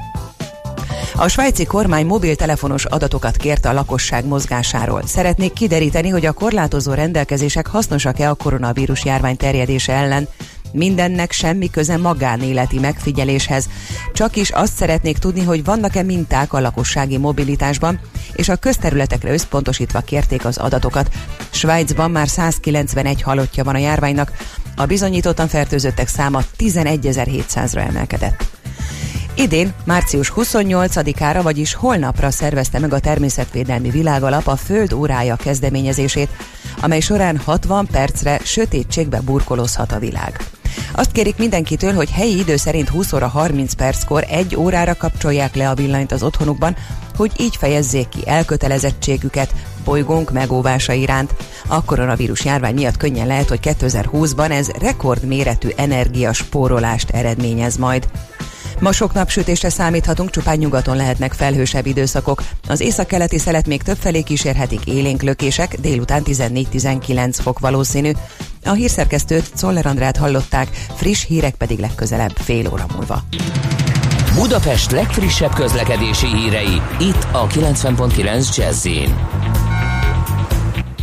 [1.16, 5.02] A svájci kormány mobiltelefonos adatokat kérte a lakosság mozgásáról.
[5.06, 10.28] Szeretnék kideríteni, hogy a korlátozó rendelkezések hasznosak-e a koronavírus járvány terjedése ellen,
[10.74, 13.70] mindennek semmi köze magánéleti megfigyeléshez.
[14.14, 18.00] Csak is azt szeretnék tudni, hogy vannak-e minták a lakossági mobilitásban,
[18.34, 21.10] és a közterületekre összpontosítva kérték az adatokat.
[21.50, 24.32] Svájcban már 191 halottja van a járványnak,
[24.76, 28.46] a bizonyítottan fertőzöttek száma 11.700-ra emelkedett.
[29.36, 36.30] Idén, március 28-ára, vagyis holnapra szervezte meg a Természetvédelmi Világalap a Föld órája kezdeményezését,
[36.82, 40.40] amely során 60 percre sötétségbe burkolózhat a világ.
[40.94, 45.70] Azt kérik mindenkitől, hogy helyi idő szerint 20 óra 30 perckor egy órára kapcsolják le
[45.70, 46.76] a villanyt az otthonukban,
[47.16, 51.36] hogy így fejezzék ki elkötelezettségüket bolygónk megóvása iránt.
[51.68, 58.08] A koronavírus járvány miatt könnyen lehet, hogy 2020-ban ez rekordméretű energiaspórolást eredményez majd.
[58.80, 62.44] Ma sok napsütésre számíthatunk, csupán nyugaton lehetnek felhősebb időszakok.
[62.68, 68.12] Az északkeleti szelet még többfelé kísérhetik élénk lökések, délután 14-19 fok valószínű.
[68.66, 73.22] A hírszerkesztőt Czoller Andrát hallották, friss hírek pedig legközelebb fél óra múlva.
[74.36, 78.88] Budapest legfrissebb közlekedési hírei, itt a 90.9 jazz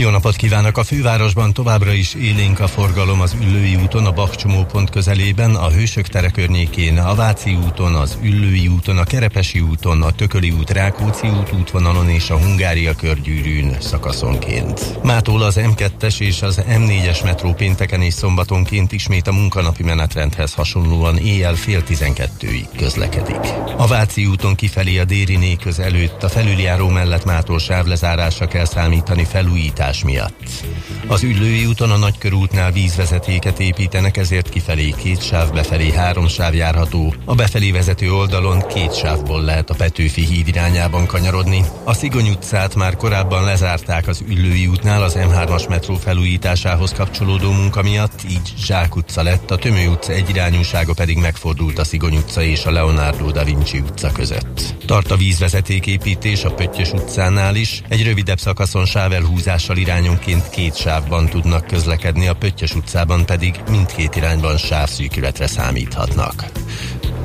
[0.00, 0.78] jó napot kívánok!
[0.78, 6.06] A fővárosban továbbra is élénk a forgalom az Üllői úton, a Bakcsomópont közelében, a Hősök
[6.06, 11.28] tere környékén, a Váci úton, az Üllői úton, a Kerepesi úton, a Tököli út, Rákóczi
[11.28, 15.02] út útvonalon és a Hungária körgyűrűn szakaszonként.
[15.02, 21.18] Mától az M2-es és az M4-es metró pénteken és szombatonként ismét a munkanapi menetrendhez hasonlóan
[21.18, 23.52] éjjel fél tizenkettőig közlekedik.
[23.76, 29.24] A Váci úton kifelé a Dériné köz előtt a felüljáró mellett mától sávlezárásra kell számítani
[29.24, 30.78] felújítás felújítás miatt.
[31.06, 37.14] Az Üllői úton a Nagykörútnál vízvezetéket építenek, ezért kifelé két sáv, befelé három sáv járható.
[37.24, 41.64] A befelé vezető oldalon két sávból lehet a Petőfi híd irányában kanyarodni.
[41.84, 47.82] A Szigony utcát már korábban lezárták az Üllői útnál az M3-as metró felújításához kapcsolódó munka
[47.82, 52.64] miatt, így Zsák utca lett, a Tömő utca egyirányúsága pedig megfordult a Szigony utca és
[52.64, 54.74] a Leonardo da Vinci utca között.
[54.86, 61.66] Tart a vízvezetéképítés a Pöttyös utcánál is, egy rövidebb szakaszon sávelhúzással irányonként két sávban tudnak
[61.66, 66.44] közlekedni, a Pöttyös utcában pedig mindkét irányban sávszűkületre számíthatnak.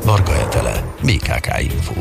[0.05, 1.93] Varga Etele, BKK Info.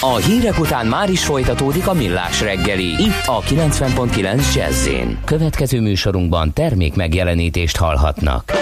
[0.00, 4.88] A hírek után már is folytatódik a millás reggeli, itt a 90.9 jazz
[5.24, 8.52] Következő műsorunkban termék megjelenítést hallhatnak.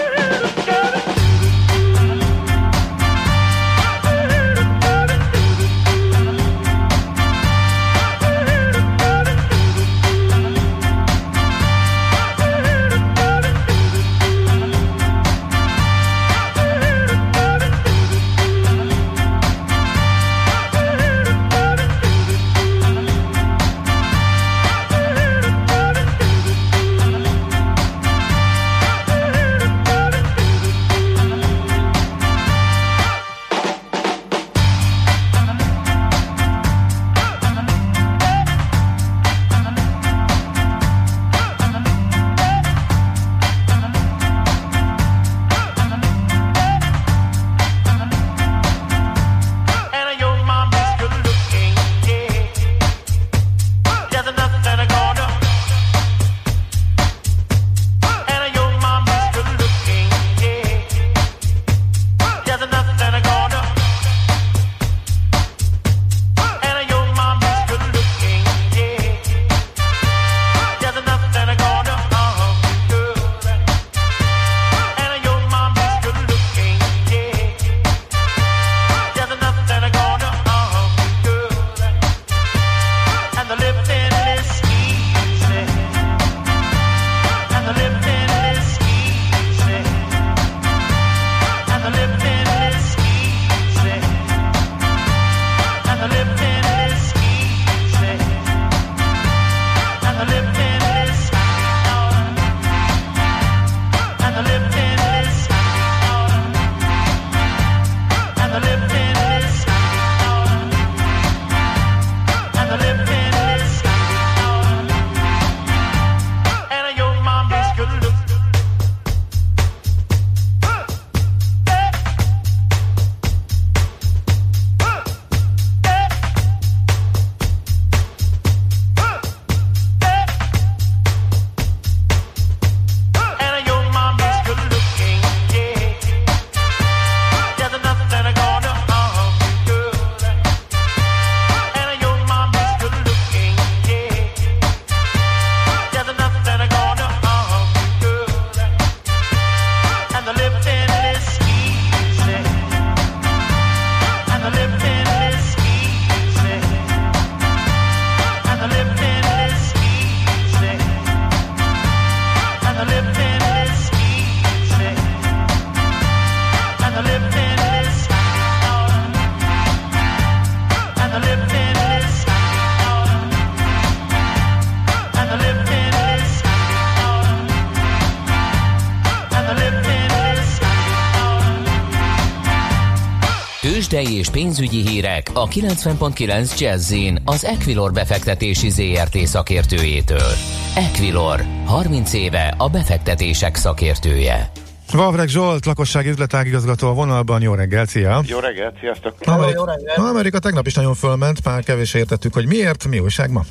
[183.96, 190.32] Tőzsdei és pénzügyi hírek a 90.9 jazz az Equilor befektetési ZRT szakértőjétől.
[190.74, 194.50] Equilor, 30 éve a befektetések szakértője.
[194.92, 197.42] Vavreg Zsolt, lakossági üzletágigazgató a vonalban.
[197.42, 198.22] Jó reggelt, szia!
[198.26, 199.14] Jó reggelt, sziasztok!
[199.24, 199.98] Amerika, jó reggelt.
[199.98, 203.44] Amerika tegnap is nagyon fölment, már kevés értettük, hogy miért, mi újság ma?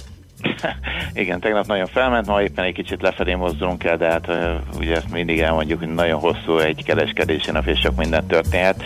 [1.18, 4.32] Igen, tegnap nagyon felment, ma éppen egy kicsit lefelé mozdulunk el, de hát
[4.80, 8.84] ugye ezt mindig elmondjuk, hogy nagyon hosszú egy kereskedési nap, és sok minden történhet.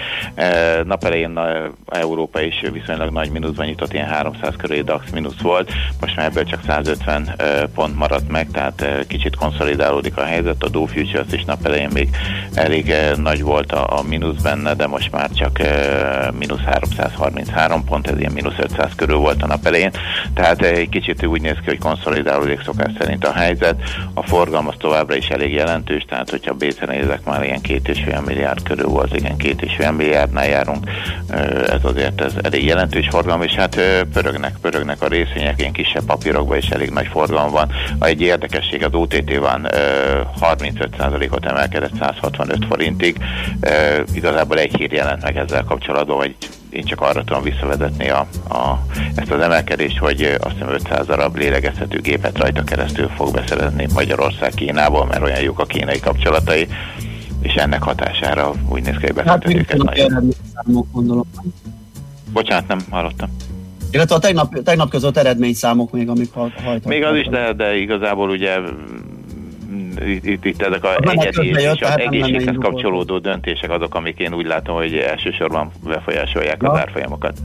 [0.84, 1.40] Nap elején
[1.86, 6.44] Európa is viszonylag nagy mínuszban nyitott, ilyen 300 körüli DAX mínusz volt, most már ebből
[6.44, 11.44] csak 150 uh, pont maradt meg, tehát kicsit konszolidálódik a helyzet, a Dow Futures is
[11.46, 12.10] nap elején még
[12.54, 15.60] elég nagy volt a, a mínusz benne, de most már csak
[16.40, 19.92] mínusz 333 pont, ez ilyen mínusz 500 körül volt a nap elején,
[20.34, 22.18] tehát egy kicsit úgy néz ki, hogy konszolidálódik
[22.66, 23.82] szokás szerint a helyzet.
[24.14, 28.02] A forgalom az továbbra is elég jelentős, tehát hogyha b nézek, már ilyen két és
[28.06, 30.90] fél milliárd körül volt, igen, két és fél milliárdnál járunk,
[31.68, 33.82] ez azért ez elég jelentős forgalom, és hát
[34.14, 37.72] pörögnek, pörögnek a részvények, ilyen kisebb papírokban is elég nagy forgalom van.
[38.00, 39.68] Egy érdekesség, az OTT van
[40.42, 43.18] 35%-ot emelkedett 165 forintig,
[44.14, 46.36] igazából egy hír jelent meg ezzel kapcsolatban, hogy
[46.70, 51.36] én csak arra tudom visszavezetni a, a, ezt az emelkedést, hogy azt hiszem 500 darab
[51.36, 56.68] lélegezhető gépet rajta keresztül fog beszerezni Magyarország Kínából, mert olyan jók a kínai kapcsolatai,
[57.42, 60.34] és ennek hatására úgy néz ki, hogy befektetőket hát, nagyon...
[62.34, 63.30] Bocsánat, nem hallottam.
[63.92, 66.84] Illetve a tegnap, tegnap között eredményszámok még, amik hajtottak.
[66.84, 68.58] Még az is, de, de igazából ugye
[70.06, 74.76] itt, itt ezek a egyedi és az egészséghez kapcsolódó döntések azok, amik én úgy látom,
[74.76, 76.72] hogy elsősorban befolyásolják ja.
[76.72, 77.38] az árfolyamokat.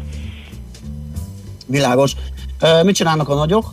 [1.67, 2.13] Világos.
[2.83, 3.73] Mit csinálnak a nagyok?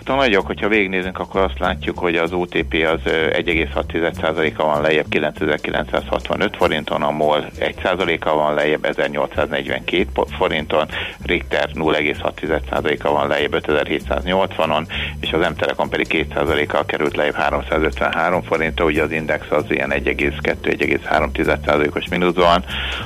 [0.00, 5.08] Hát a nagyok, hogyha végignézünk, akkor azt látjuk, hogy az OTP az 1,6%-a van lejjebb
[5.08, 10.06] 9965 forinton, a MOL 1%-a van lejjebb 1842
[10.38, 10.88] forinton,
[11.22, 14.86] Richter 0,6%-a van lejjebb 5780-on,
[15.20, 22.08] és az M-Telekom pedig 2%-kal került lejjebb 353 forinton, ugye az index az ilyen 1,2-1,3%-os
[22.08, 22.64] mínuszban.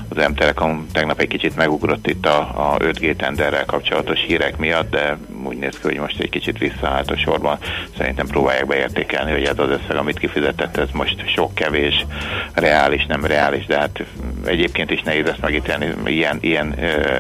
[0.09, 5.17] Az M-Telekom tegnap egy kicsit megugrott itt a, a 5G tenderrel kapcsolatos hírek miatt, de
[5.45, 7.59] úgy néz ki, hogy most egy kicsit visszaállt a sorban.
[7.97, 12.07] Szerintem próbálják beértékelni, hogy ez az összeg, amit kifizetett, ez most sok kevés,
[12.55, 14.05] reális, nem reális, de hát
[14.47, 16.75] egyébként is nehéz ezt megítélni, ilyen, ilyen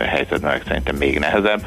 [0.06, 1.66] helyzetben meg szerintem még nehezebb.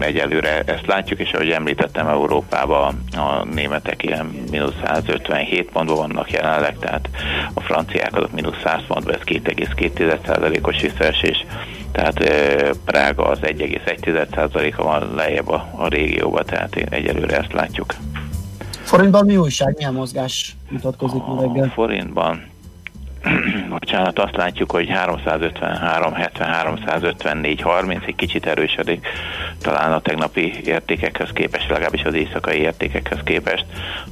[0.00, 6.78] Egyelőre ezt látjuk, és ahogy említettem, Európában a németek ilyen mínusz 157 pontban vannak jelenleg,
[6.78, 7.08] tehát
[7.54, 11.44] a franciák azok mínusz 100 pontban, ez 2,2%-os visszaesés
[11.94, 17.94] tehát e, Prága az 1,1%-a van lejjebb a, a régióba, tehát én egyelőre ezt látjuk.
[18.82, 21.68] Forintban mi újság, milyen mozgás mutatkozik ma reggel?
[21.68, 22.42] Forintban
[23.68, 29.06] bocsánat, azt látjuk, hogy 353, 73, 154, 30 egy kicsit erősödik,
[29.62, 33.64] talán a tegnapi értékekhez képest, legalábbis az éjszakai értékekhez képest,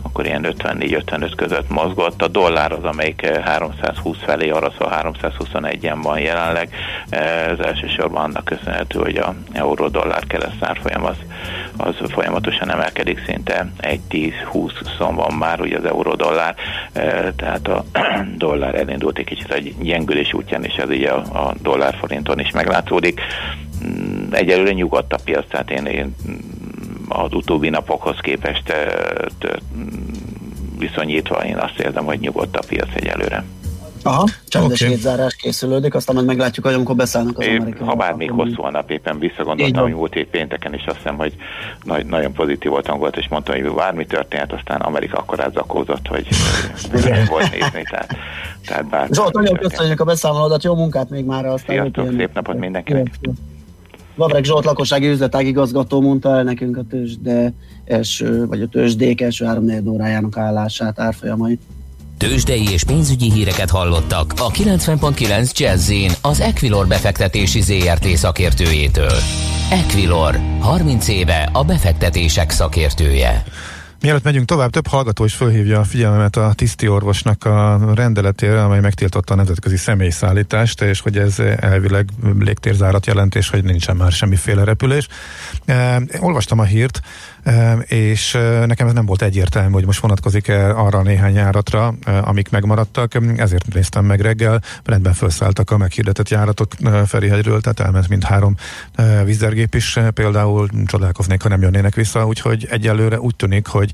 [0.03, 2.23] akkor ilyen 54-55 között mozgott.
[2.23, 6.69] A dollár az, amelyik 320 eh, felé arra, szóval 321-en van jelenleg.
[7.09, 11.17] Eh, ez elsősorban annak köszönhető, hogy a euró-dollár kereszt árfolyam az,
[11.77, 16.55] az folyamatosan emelkedik, szinte 1-10-20 szom van már ugye az euró-dollár,
[16.93, 17.85] eh, tehát a
[18.37, 22.51] dollár elindult elindult egy kicsit egy gyengülés útján, és ez ugye a, a dollár-forinton is
[22.51, 23.21] meglátszódik.
[23.85, 26.15] Mm, egyelőre nyugodt a piac, tehát én, én
[27.09, 28.75] az utóbbi napokhoz képest
[30.79, 33.45] viszonyítva én azt érzem, hogy nyugodt a piac egyelőre.
[34.03, 34.95] Aha, csendes okay.
[34.95, 37.87] hétzárás készülődik, aztán meg meglátjuk, hogy amikor beszállnak az amerikai.
[37.87, 41.17] Ha bár még hosszú a nap, éppen visszagondoltam, hogy múlt hét pénteken is azt hiszem,
[41.17, 41.35] hogy
[41.83, 46.27] nagy, nagyon pozitív voltam volt, és mondtam, hogy bármi történt, aztán Amerika akkor átzakózott, hogy
[47.05, 48.17] nem volt nézni, tehát,
[48.67, 49.09] tehát bár.
[49.13, 51.47] Zsolt, nagyon köszönjük a beszámolódat, jó munkát még már.
[51.47, 53.19] Aztán Sziasztok, szép napot mindenkinek.
[54.15, 57.53] Vavreg Zsolt lakossági üzletágigazgató mondta el nekünk a tőzsde
[57.85, 61.61] első, vagy a tőzsdék első három órájának állását, árfolyamait.
[62.23, 69.19] Tőzsdei és pénzügyi híreket hallottak a 90.9 jazz az Equilor befektetési ZRT szakértőjétől.
[69.71, 73.45] Equilor, 30 éve a befektetések szakértője.
[74.03, 78.81] Mielőtt megyünk tovább, több hallgató is fölhívja a figyelmemet a tiszti orvosnak a rendeletére, amely
[78.81, 82.09] megtiltotta a nemzetközi személyszállítást, és hogy ez elvileg
[82.39, 85.09] légtérzárat jelent, és hogy nincsen már semmiféle repülés.
[85.65, 87.01] E, olvastam a hírt,
[87.87, 88.33] és
[88.67, 93.75] nekem ez nem volt egyértelmű, hogy most vonatkozik-e arra a néhány járatra, amik megmaradtak, ezért
[93.75, 96.73] néztem meg reggel, rendben felszálltak a meghirdetett járatok
[97.07, 98.55] Ferihegyről, tehát elment mind három
[99.25, 103.91] vízergép is, például csodálkoznék, ha nem jönnének vissza, úgyhogy egyelőre úgy tűnik, hogy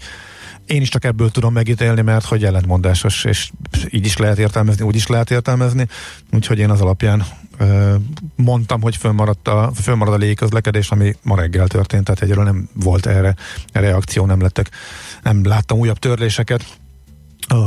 [0.69, 3.51] én is csak ebből tudom megítélni, mert hogy ellentmondásos, és
[3.91, 5.87] így is lehet értelmezni, úgy is lehet értelmezni,
[6.33, 7.25] úgyhogy én az alapján
[7.59, 7.95] ö,
[8.37, 13.07] mondtam, hogy fönnmaradt a, fönnmarad a légiközlekedés, ami ma reggel történt, tehát egyről nem volt
[13.07, 13.35] erre
[13.73, 14.71] reakció, nem lettek,
[15.23, 16.65] nem láttam újabb törléseket,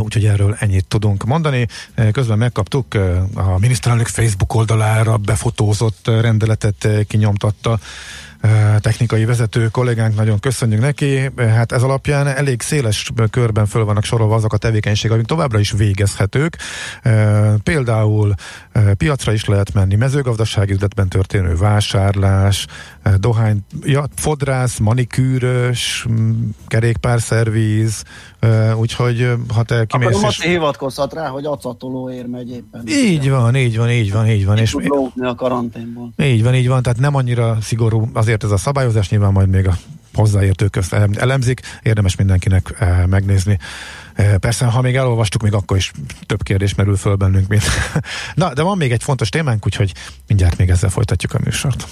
[0.01, 1.67] Úgyhogy erről ennyit tudunk mondani.
[2.11, 2.93] Közben megkaptuk
[3.33, 7.79] a miniszterelnök Facebook oldalára befotózott rendeletet kinyomtatta
[8.79, 11.31] technikai vezető kollégánk, nagyon köszönjük neki.
[11.37, 15.71] Hát ez alapján elég széles körben föl vannak sorolva azok a tevékenységek, amik továbbra is
[15.71, 16.57] végezhetők.
[17.63, 18.33] Például
[18.97, 22.65] piacra is lehet menni, mezőgazdasági üzletben történő vásárlás,
[23.17, 26.05] dohány, ja, fodrász, manikűrös,
[28.75, 30.07] úgyhogy ha te kimész...
[30.07, 32.83] Akkor most hivatkozhat rá, hogy acatolóért megy éppen.
[32.87, 34.57] Így van, így van, így van, így van.
[34.57, 34.75] És
[35.19, 36.13] a karanténból.
[36.17, 39.67] Így van, így van, tehát nem annyira szigorú azért ez a szabályozás, nyilván majd még
[39.67, 39.73] a
[40.13, 43.57] hozzáértők közt elemzik, érdemes mindenkinek megnézni.
[44.39, 45.91] Persze, ha még elolvastuk, még akkor is
[46.25, 47.63] több kérdés merül föl bennünk, mint...
[48.33, 49.93] Na, de van még egy fontos témánk, úgyhogy
[50.27, 51.87] mindjárt még ezzel folytatjuk a műsort.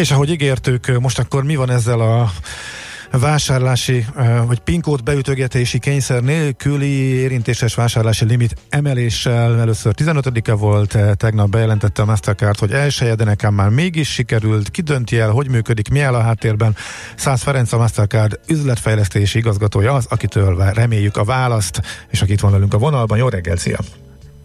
[0.00, 2.30] És ahogy ígértük, most akkor mi van ezzel a
[3.18, 4.04] vásárlási,
[4.46, 9.60] vagy PIN kód beütögetési kényszer nélküli érintéses vásárlási limit emeléssel.
[9.60, 14.70] Először 15-e volt, tegnap bejelentette a Mastercard, hogy elsője, de nekem már mégis sikerült.
[14.70, 16.76] Ki dönti el, hogy működik, mi áll a háttérben?
[17.16, 22.74] Száz Ferenc a Mastercard üzletfejlesztési igazgatója az, akitől reméljük a választ, és akit van velünk
[22.74, 23.18] a vonalban.
[23.18, 23.78] Jó reggel, szia!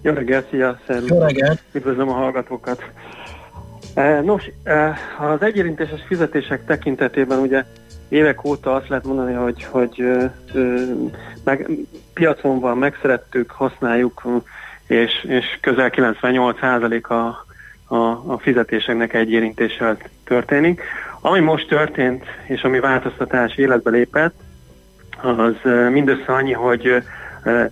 [0.01, 0.79] Jó reggel, szia!
[0.87, 1.09] Szervusz.
[1.09, 1.59] Jó reggel!
[1.71, 2.83] Üdvözlöm a hallgatókat!
[4.23, 4.49] Nos,
[5.19, 7.63] az egyérintéses fizetések tekintetében ugye
[8.09, 10.03] évek óta azt lehet mondani, hogy, hogy
[11.43, 11.69] meg,
[12.13, 14.23] piacon van, megszerettük, használjuk,
[14.87, 17.13] és, és közel 98% a,
[17.95, 20.81] a, a fizetéseknek egyérintéssel történik.
[21.21, 24.35] Ami most történt, és ami változtatás életbe lépett,
[25.21, 25.55] az
[25.91, 27.03] mindössze annyi, hogy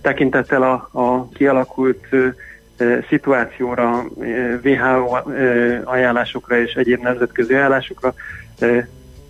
[0.02, 2.06] tekintettel a, a kialakult
[3.08, 4.04] szituációra,
[4.64, 5.16] WHO
[5.84, 8.14] ajánlásokra és egyéb nemzetközi ajánlásokra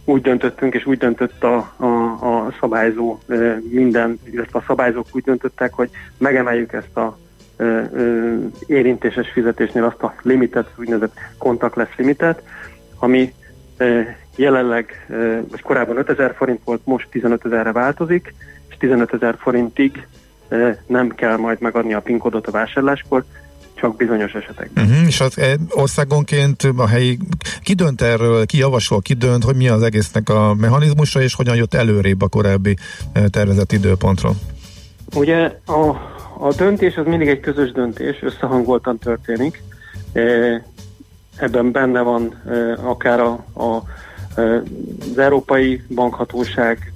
[0.05, 3.18] úgy döntöttünk, és úgy döntött a, a, a szabályzó
[3.70, 7.18] minden, illetve a szabályzók úgy döntöttek, hogy megemeljük ezt a
[8.66, 12.42] érintéses fizetésnél azt a limitet, úgynevezett contactless limitet,
[12.99, 13.32] ami
[14.36, 15.07] jelenleg,
[15.51, 18.34] vagy korábban 5000 forint volt, most 15 ezerre változik,
[18.68, 20.07] és 15 ezer forintig
[20.86, 23.24] nem kell majd megadni a PIN kódot a vásárláskor,
[23.74, 24.84] csak bizonyos esetekben.
[24.84, 25.38] Uh-huh, és az
[25.70, 27.18] országonként a helyi,
[27.62, 31.57] ki dönt erről, ki javasol, ki dönt, hogy mi az egésznek a mechanizmusa, és hogyan
[31.57, 32.76] jött előrébb a korábbi
[33.30, 34.34] tervezett időpontról?
[35.14, 35.88] Ugye a,
[36.38, 39.62] a döntés az mindig egy közös döntés, összehangoltan történik.
[41.36, 42.42] Ebben benne van
[42.84, 43.82] akár a, a
[44.36, 46.92] az Európai Bankhatóság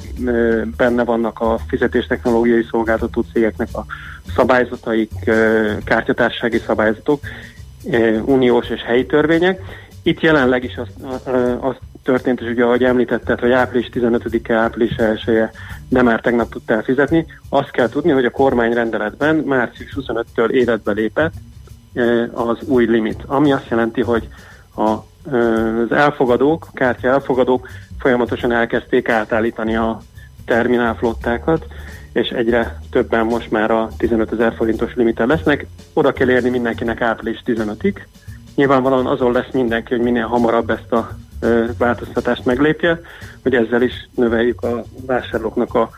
[0.76, 3.84] benne vannak a fizetéstechnológiai szolgáltató cégeknek a
[4.36, 5.10] szabályzataik,
[5.84, 7.20] kártyatársági szabályzatok,
[8.24, 9.60] uniós és helyi törvények.
[10.02, 10.88] Itt jelenleg is az,
[11.60, 15.50] az történt, és ugye ahogy említetted, hogy április 15-e, április 1 -e
[15.88, 17.26] de már tegnap tudtál fizetni.
[17.48, 21.32] Azt kell tudni, hogy a kormányrendeletben március 25-től életbe lépett
[22.32, 24.28] az új limit, ami azt jelenti, hogy
[24.76, 24.96] a
[25.32, 30.00] az elfogadók, kártya elfogadók folyamatosan elkezdték átállítani a
[30.48, 31.66] terminálflottákat,
[32.12, 35.66] és egyre többen most már a 15 ezer forintos limiten lesznek.
[35.92, 37.94] Oda kell érni mindenkinek április 15-ig.
[38.54, 41.16] Nyilvánvalóan azon lesz mindenki, hogy minél hamarabb ezt a
[41.78, 43.00] változtatást meglépje,
[43.42, 45.90] hogy ezzel is növeljük a vásárlóknak a,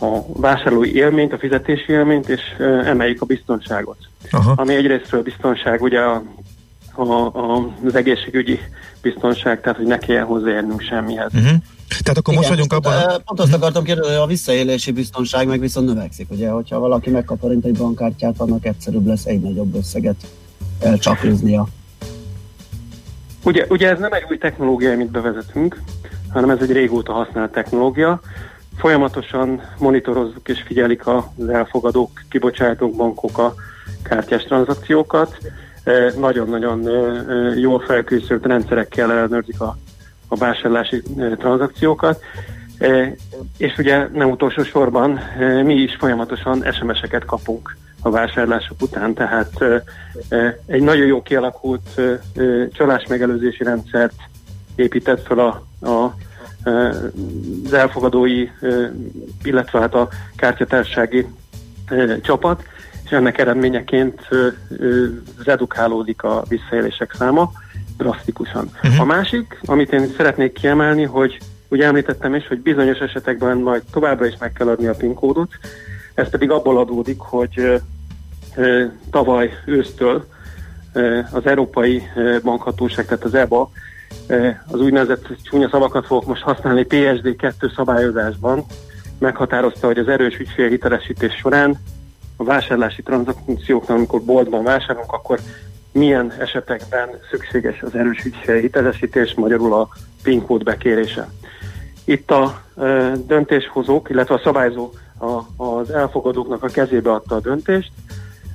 [0.00, 2.40] a vásárlói élményt, a fizetési élményt, és
[2.84, 3.98] emeljük a biztonságot.
[4.30, 4.52] Aha.
[4.56, 6.22] Ami egyrésztről biztonság ugye a
[6.98, 8.60] a, a, az egészségügyi
[9.02, 11.34] biztonság, tehát hogy ne kelljen hozzáérnünk semmihez.
[11.34, 11.58] Uh-huh.
[11.88, 12.92] Tehát akkor Igen, most vagyunk abban...
[12.92, 13.18] A...
[13.18, 17.64] Pont azt akartam kérdezni, hogy a visszaélési biztonság meg viszont növekszik, ugye, hogyha valaki megkaparint
[17.64, 20.16] egy bankkártyát, annak egyszerűbb lesz egy nagyobb összeget
[20.80, 21.66] elcsapiznia.
[23.44, 25.82] Ugye, ugye ez nem egy új technológia, amit bevezetünk,
[26.28, 28.20] hanem ez egy régóta használt technológia.
[28.76, 33.54] Folyamatosan monitorozzuk és figyelik az elfogadók, kibocsátók, bankok a
[34.02, 35.38] kártyás tranzakciókat,
[36.18, 36.88] nagyon-nagyon
[37.56, 39.78] jól felkészült rendszerekkel ellenőrzik a,
[40.28, 41.02] a vásárlási
[41.38, 42.22] tranzakciókat.
[43.56, 45.20] És ugye nem utolsó sorban
[45.64, 49.64] mi is folyamatosan SMS-eket kapunk a vásárlások után, tehát
[50.66, 52.00] egy nagyon jó kialakult
[52.72, 54.14] csalás megelőzési rendszert
[54.74, 56.14] épített fel a, a
[57.64, 58.48] az elfogadói,
[59.42, 61.26] illetve hát a kártyatársági
[62.22, 62.62] csapat,
[63.04, 64.28] és ennek eredményeként
[65.44, 67.52] redukálódik a visszaélések száma
[67.98, 68.70] drasztikusan.
[68.84, 69.00] Uh-huh.
[69.00, 71.38] A másik, amit én szeretnék kiemelni, hogy
[71.68, 75.50] ugye említettem is, hogy bizonyos esetekben majd továbbra is meg kell adni a PIN kódot,
[76.14, 77.80] ez pedig abból adódik, hogy
[79.10, 80.24] tavaly ősztől
[81.32, 82.02] az Európai
[82.42, 83.70] Bankhatóság, tehát az EBA
[84.66, 88.64] az úgynevezett csúnya szavakat fogok most használni PSD2 szabályozásban
[89.18, 91.78] meghatározta, hogy az erős ügyfélhitelesítés során
[92.36, 95.38] a vásárlási tranzakcióknál, amikor boltban vásárolunk, akkor
[95.92, 99.88] milyen esetekben szükséges az erős ügyfélhitelesítés, magyarul a
[100.22, 101.28] PIN kód bekérése.
[102.04, 107.90] Itt a e, döntéshozók, illetve a szabályzó a, az elfogadóknak a kezébe adta a döntést.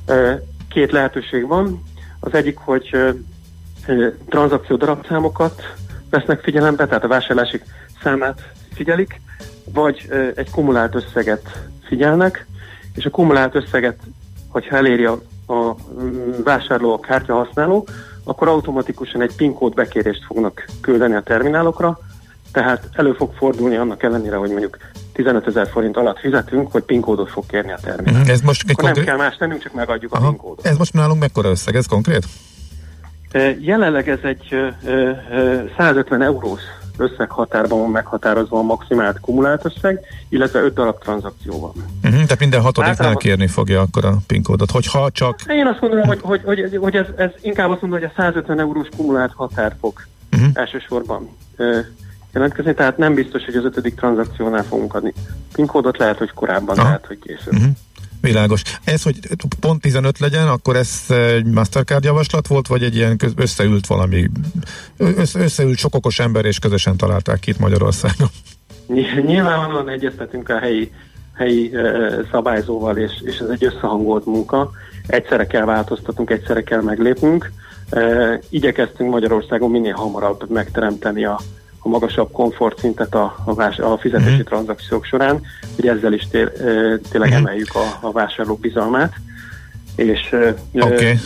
[0.05, 1.83] E, két lehetőség van.
[2.19, 3.13] Az egyik, hogy e,
[4.29, 5.73] tranzakció darabszámokat
[6.09, 7.61] vesznek figyelembe, tehát a vásárlási
[8.03, 8.41] számát
[8.73, 9.21] figyelik,
[9.73, 12.45] vagy egy kumulált összeget figyelnek,
[12.95, 13.99] és a kumulált összeget,
[14.47, 15.75] hogyha eléri a, a
[16.43, 17.87] vásárló, a kártya használó,
[18.23, 21.99] akkor automatikusan egy PIN kód bekérést fognak küldeni a terminálokra,
[22.51, 24.77] tehát elő fog fordulni annak ellenére, hogy mondjuk
[25.13, 28.25] 15 ezer forint alatt fizetünk, hogy PIN kódot fog kérni a terminál.
[28.27, 29.05] Ez most Akkor konkrét...
[29.05, 30.25] nem kell más tennünk, csak megadjuk Aha.
[30.25, 30.65] a PIN kódot.
[30.65, 32.25] Ez most nálunk mekkora összeg, ez konkrét?
[33.59, 34.55] Jelenleg ez egy
[35.77, 36.61] 150 eurós
[36.97, 41.71] összeghatárban van meghatározva a maximált kumulált összeg, illetve 5 darab tranzakció van.
[42.03, 43.21] Uh-huh, tehát minden hatodiknál Általában...
[43.21, 45.39] kérni fogja akkor a PIN kódot, hogyha csak...
[45.47, 48.59] Én azt gondolom, hogy, hogy, hogy, hogy ez, ez inkább azt mondom, hogy a 150
[48.59, 49.93] eurós kumulált határ fog
[50.31, 50.49] uh-huh.
[50.53, 51.29] elsősorban
[52.33, 55.13] jelentkezni, tehát nem biztos, hogy az ötödik tranzakciónál fogunk adni
[55.53, 56.87] PIN kódot, lehet, hogy korábban, Aha.
[56.87, 57.53] lehet, hogy később.
[57.53, 57.71] Uh-huh.
[58.23, 58.61] Világos.
[58.83, 59.19] Ez, hogy
[59.59, 64.29] pont 15 legyen, akkor ez egy Mastercard javaslat volt, vagy egy ilyen összeült valami,
[65.33, 68.27] összeült sok okos ember, és közösen találták ki itt Magyarországon?
[69.25, 70.91] Nyilvánvalóan egyeztetünk a helyi,
[71.33, 71.71] helyi
[72.31, 74.71] szabályzóval, és, és ez egy összehangolt munka.
[75.07, 77.51] Egyszerre kell változtatnunk, egyszerre kell meglépnünk.
[78.49, 81.39] Igyekeztünk Magyarországon minél hamarabb megteremteni a,
[81.83, 84.41] a magasabb komfortszintet a, a, a fizetési mm-hmm.
[84.41, 85.41] tranzakciók során,
[85.75, 86.47] hogy ezzel is té,
[87.11, 87.37] tényleg mm-hmm.
[87.37, 89.13] emeljük a, a vásárlók bizalmát.
[89.95, 90.35] És.
[90.73, 91.19] Okay.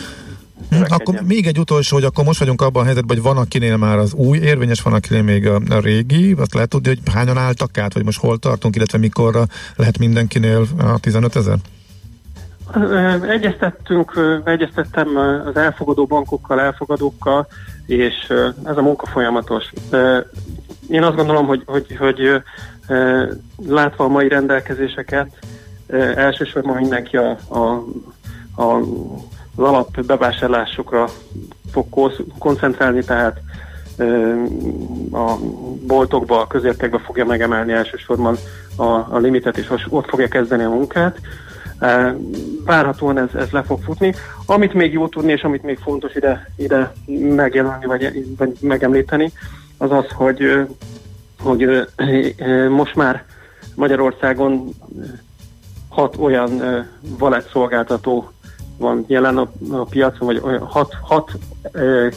[0.70, 3.76] Hm, akkor még egy utolsó, hogy akkor most vagyunk abban a helyzetben, hogy van akinél
[3.76, 7.38] már az új érvényes, van akinél még a, a régi, azt lehet tudni, hogy hányan
[7.38, 9.46] álltak át, vagy most hol tartunk, illetve mikor
[9.76, 11.56] lehet mindenkinél a 15 ezer?
[13.28, 15.16] Egyeztettünk, egyeztettem
[15.46, 17.46] az elfogadó bankokkal, elfogadókkal,
[17.86, 18.14] és
[18.64, 19.72] ez a munka folyamatos.
[20.88, 22.42] Én azt gondolom, hogy, hogy, hogy
[23.66, 25.28] látva a mai rendelkezéseket,
[26.14, 27.84] elsősorban mindenki a, a,
[28.62, 28.76] a,
[29.56, 31.08] az alap bevásárlásokra
[31.70, 33.40] fog koncentrálni, tehát
[35.12, 35.34] a
[35.86, 38.36] boltokba, a közértekbe fogja megemelni elsősorban
[38.76, 41.18] a, a limitet, és ott fogja kezdeni a munkát.
[42.64, 44.14] Várhatóan ez, ez le fog futni.
[44.46, 46.92] Amit még jó tudni, és amit még fontos ide, ide
[47.34, 49.32] megjelenni, vagy, vagy megemlíteni,
[49.76, 50.66] az az, hogy,
[51.42, 51.86] hogy
[52.68, 53.24] most már
[53.74, 54.68] Magyarországon
[55.88, 56.62] hat olyan
[57.18, 58.32] valet szolgáltató
[58.76, 61.30] van jelen a, a piacon, vagy hat, hat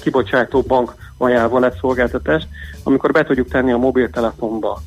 [0.01, 2.47] kibocsátó bank ajánl valet szolgáltatást,
[2.84, 4.82] amikor be tudjuk tenni a mobiltelefonba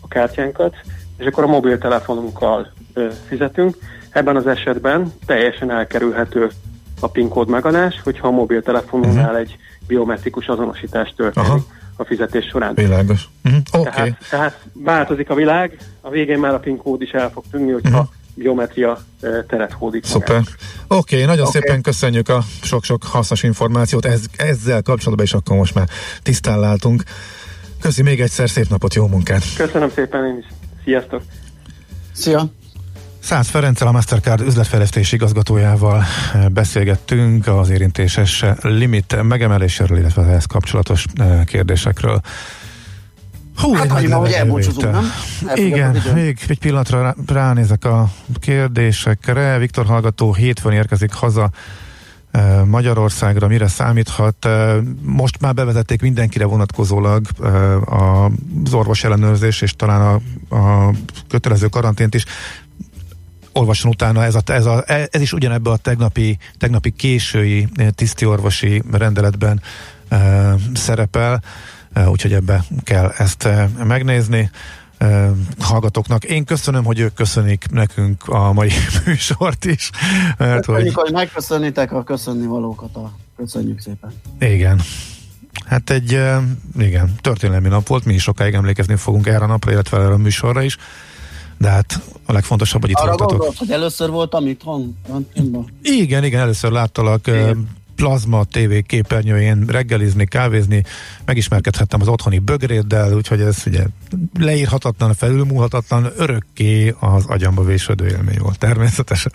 [0.00, 0.74] a kártyánkat,
[1.16, 2.72] és akkor a mobiltelefonunkkal
[3.26, 3.76] fizetünk,
[4.10, 6.50] Ebben az esetben teljesen elkerülhető
[7.00, 9.38] a PIN kód megadás, hogyha a mobiltelefonunál uh-huh.
[9.38, 9.56] egy
[9.86, 11.64] biometrikus azonosítást történik Aha.
[11.96, 12.74] a fizetés során.
[12.74, 13.28] Világos.
[13.44, 13.60] Uh-huh.
[13.72, 13.92] Okay.
[13.92, 17.70] Tehát, tehát változik a világ, a végén már a PIN kód is el fog tűnni,
[17.70, 18.98] hogyha uh-huh biometria
[19.46, 20.04] teret hódik.
[20.04, 20.36] Szuper.
[20.36, 20.46] Oké,
[20.86, 21.60] okay, nagyon okay.
[21.60, 24.04] szépen köszönjük a sok-sok hasznos információt.
[24.04, 25.88] Ez, ezzel kapcsolatban is akkor most már
[26.22, 27.02] tisztán látunk.
[27.80, 29.42] Köszi még egyszer, szép napot, jó munkát!
[29.56, 30.46] Köszönöm szépen én is.
[30.84, 31.22] Sziasztok!
[32.12, 32.52] Szia!
[33.20, 36.02] Száz Ferenccel, a Mastercard üzletfejlesztési igazgatójával
[36.34, 42.20] eh, beszélgettünk az érintéses limit megemeléséről, illetve az ehhez kapcsolatos eh, kérdésekről.
[43.56, 45.12] Hú, hát hagyom, hogy elbúcsúzunk, nem?
[45.54, 49.58] Igen, még egy pillanatra rá, ránézek a kérdésekre.
[49.58, 51.50] Viktor hallgató hétfőn érkezik haza
[52.30, 54.48] eh, Magyarországra, mire számíthat?
[55.02, 57.26] Most már bevezették mindenkire vonatkozólag
[57.84, 60.92] az orvos ellenőrzés, és talán a, a
[61.28, 62.24] kötelező karantént is
[63.52, 68.82] olvasson utána, ez, a, ez, a, ez is ugyanebben a tegnapi, tegnapi késői eh, tisztiorvosi
[68.92, 69.60] rendeletben
[70.10, 71.42] e, szerepel,
[71.92, 74.50] e, úgyhogy ebbe kell ezt e, megnézni
[74.98, 76.24] e, hallgatóknak.
[76.24, 78.70] Én köszönöm, hogy ők köszönik nekünk a mai
[79.06, 79.90] műsort is.
[80.38, 81.04] Mert, Köszönjük, hogy...
[81.04, 82.96] hogy megköszönitek a köszönni valókat.
[82.96, 83.12] A...
[83.36, 84.12] Köszönjük szépen.
[84.38, 84.80] Igen.
[85.66, 86.20] Hát egy,
[86.78, 90.16] igen, történelmi nap volt, mi is sokáig emlékezni fogunk erre a napra, illetve erre a
[90.16, 90.76] műsorra is.
[91.60, 93.36] De hát a legfontosabb, hogy itt Arra voltatok.
[93.36, 94.96] gondolt, hogy először voltam itthon?
[95.82, 97.68] Igen, igen, először láttalak Igen.
[97.96, 100.84] plazma TV képernyőjén reggelizni, kávézni,
[101.24, 103.82] megismerkedhettem az otthoni bögréddel, úgyhogy ez ugye
[104.38, 109.32] leírhatatlan, felülmúlhatatlan, örökké az agyamba vésődő élmény volt, természetesen.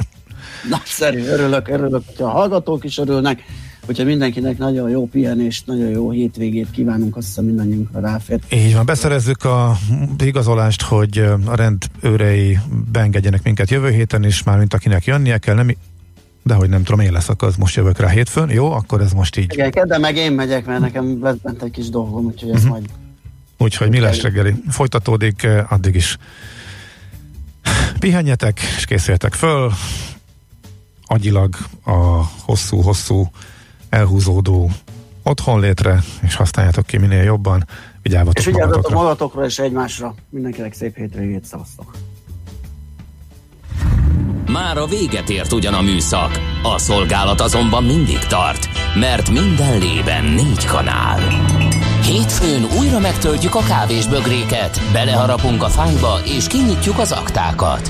[0.69, 3.43] Nagyszerű, örülök, örülök, hogyha a hallgatók is örülnek,
[3.85, 8.39] hogyha mindenkinek nagyon jó pihenést, nagyon jó hétvégét kívánunk, azt hiszem mindannyiunkra ráfér.
[8.51, 9.77] Így van, beszerezzük a
[10.23, 12.59] igazolást, hogy a rend őrei
[12.91, 15.75] beengedjenek minket jövő héten is, már mint akinek jönnie kell, nem,
[16.43, 18.49] de hogy nem tudom, én leszek, az most jövök rá hétfőn.
[18.49, 19.53] Jó, akkor ez most így.
[19.53, 22.69] Igen, kedden meg én megyek, mert nekem lesz bent egy kis dolgom, úgyhogy ez Mhm.
[22.71, 22.85] majd
[23.57, 24.53] Úgyhogy mi lesz reggeli?
[24.69, 26.17] Folytatódik, addig is
[27.99, 29.71] pihenjetek, és készüljetek föl.
[31.05, 31.91] Agyilag a
[32.45, 33.29] hosszú-hosszú
[33.95, 34.69] elhúzódó
[35.23, 37.67] otthonlétre, és használjátok ki minél jobban.
[38.01, 39.03] Vigyázzatok És vigyázzatok magatokra.
[39.03, 40.15] magatokra és egymásra.
[40.29, 41.91] Mindenkinek szép hétvégét, szavaztok.
[44.51, 48.67] Már a véget ért ugyan a műszak, a szolgálat azonban mindig tart,
[48.99, 51.19] mert minden lében négy kanál.
[52.03, 57.89] Hétfőn újra megtöltjük a kávésbögréket, beleharapunk a fányba és kinyitjuk az aktákat.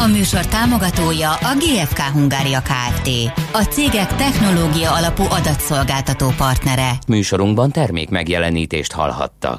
[0.00, 3.08] A műsor támogatója a GFK Hungária Kft.
[3.52, 6.90] A cégek technológia alapú adatszolgáltató partnere.
[7.06, 9.56] Műsorunkban termék megjelenítést hallhattak.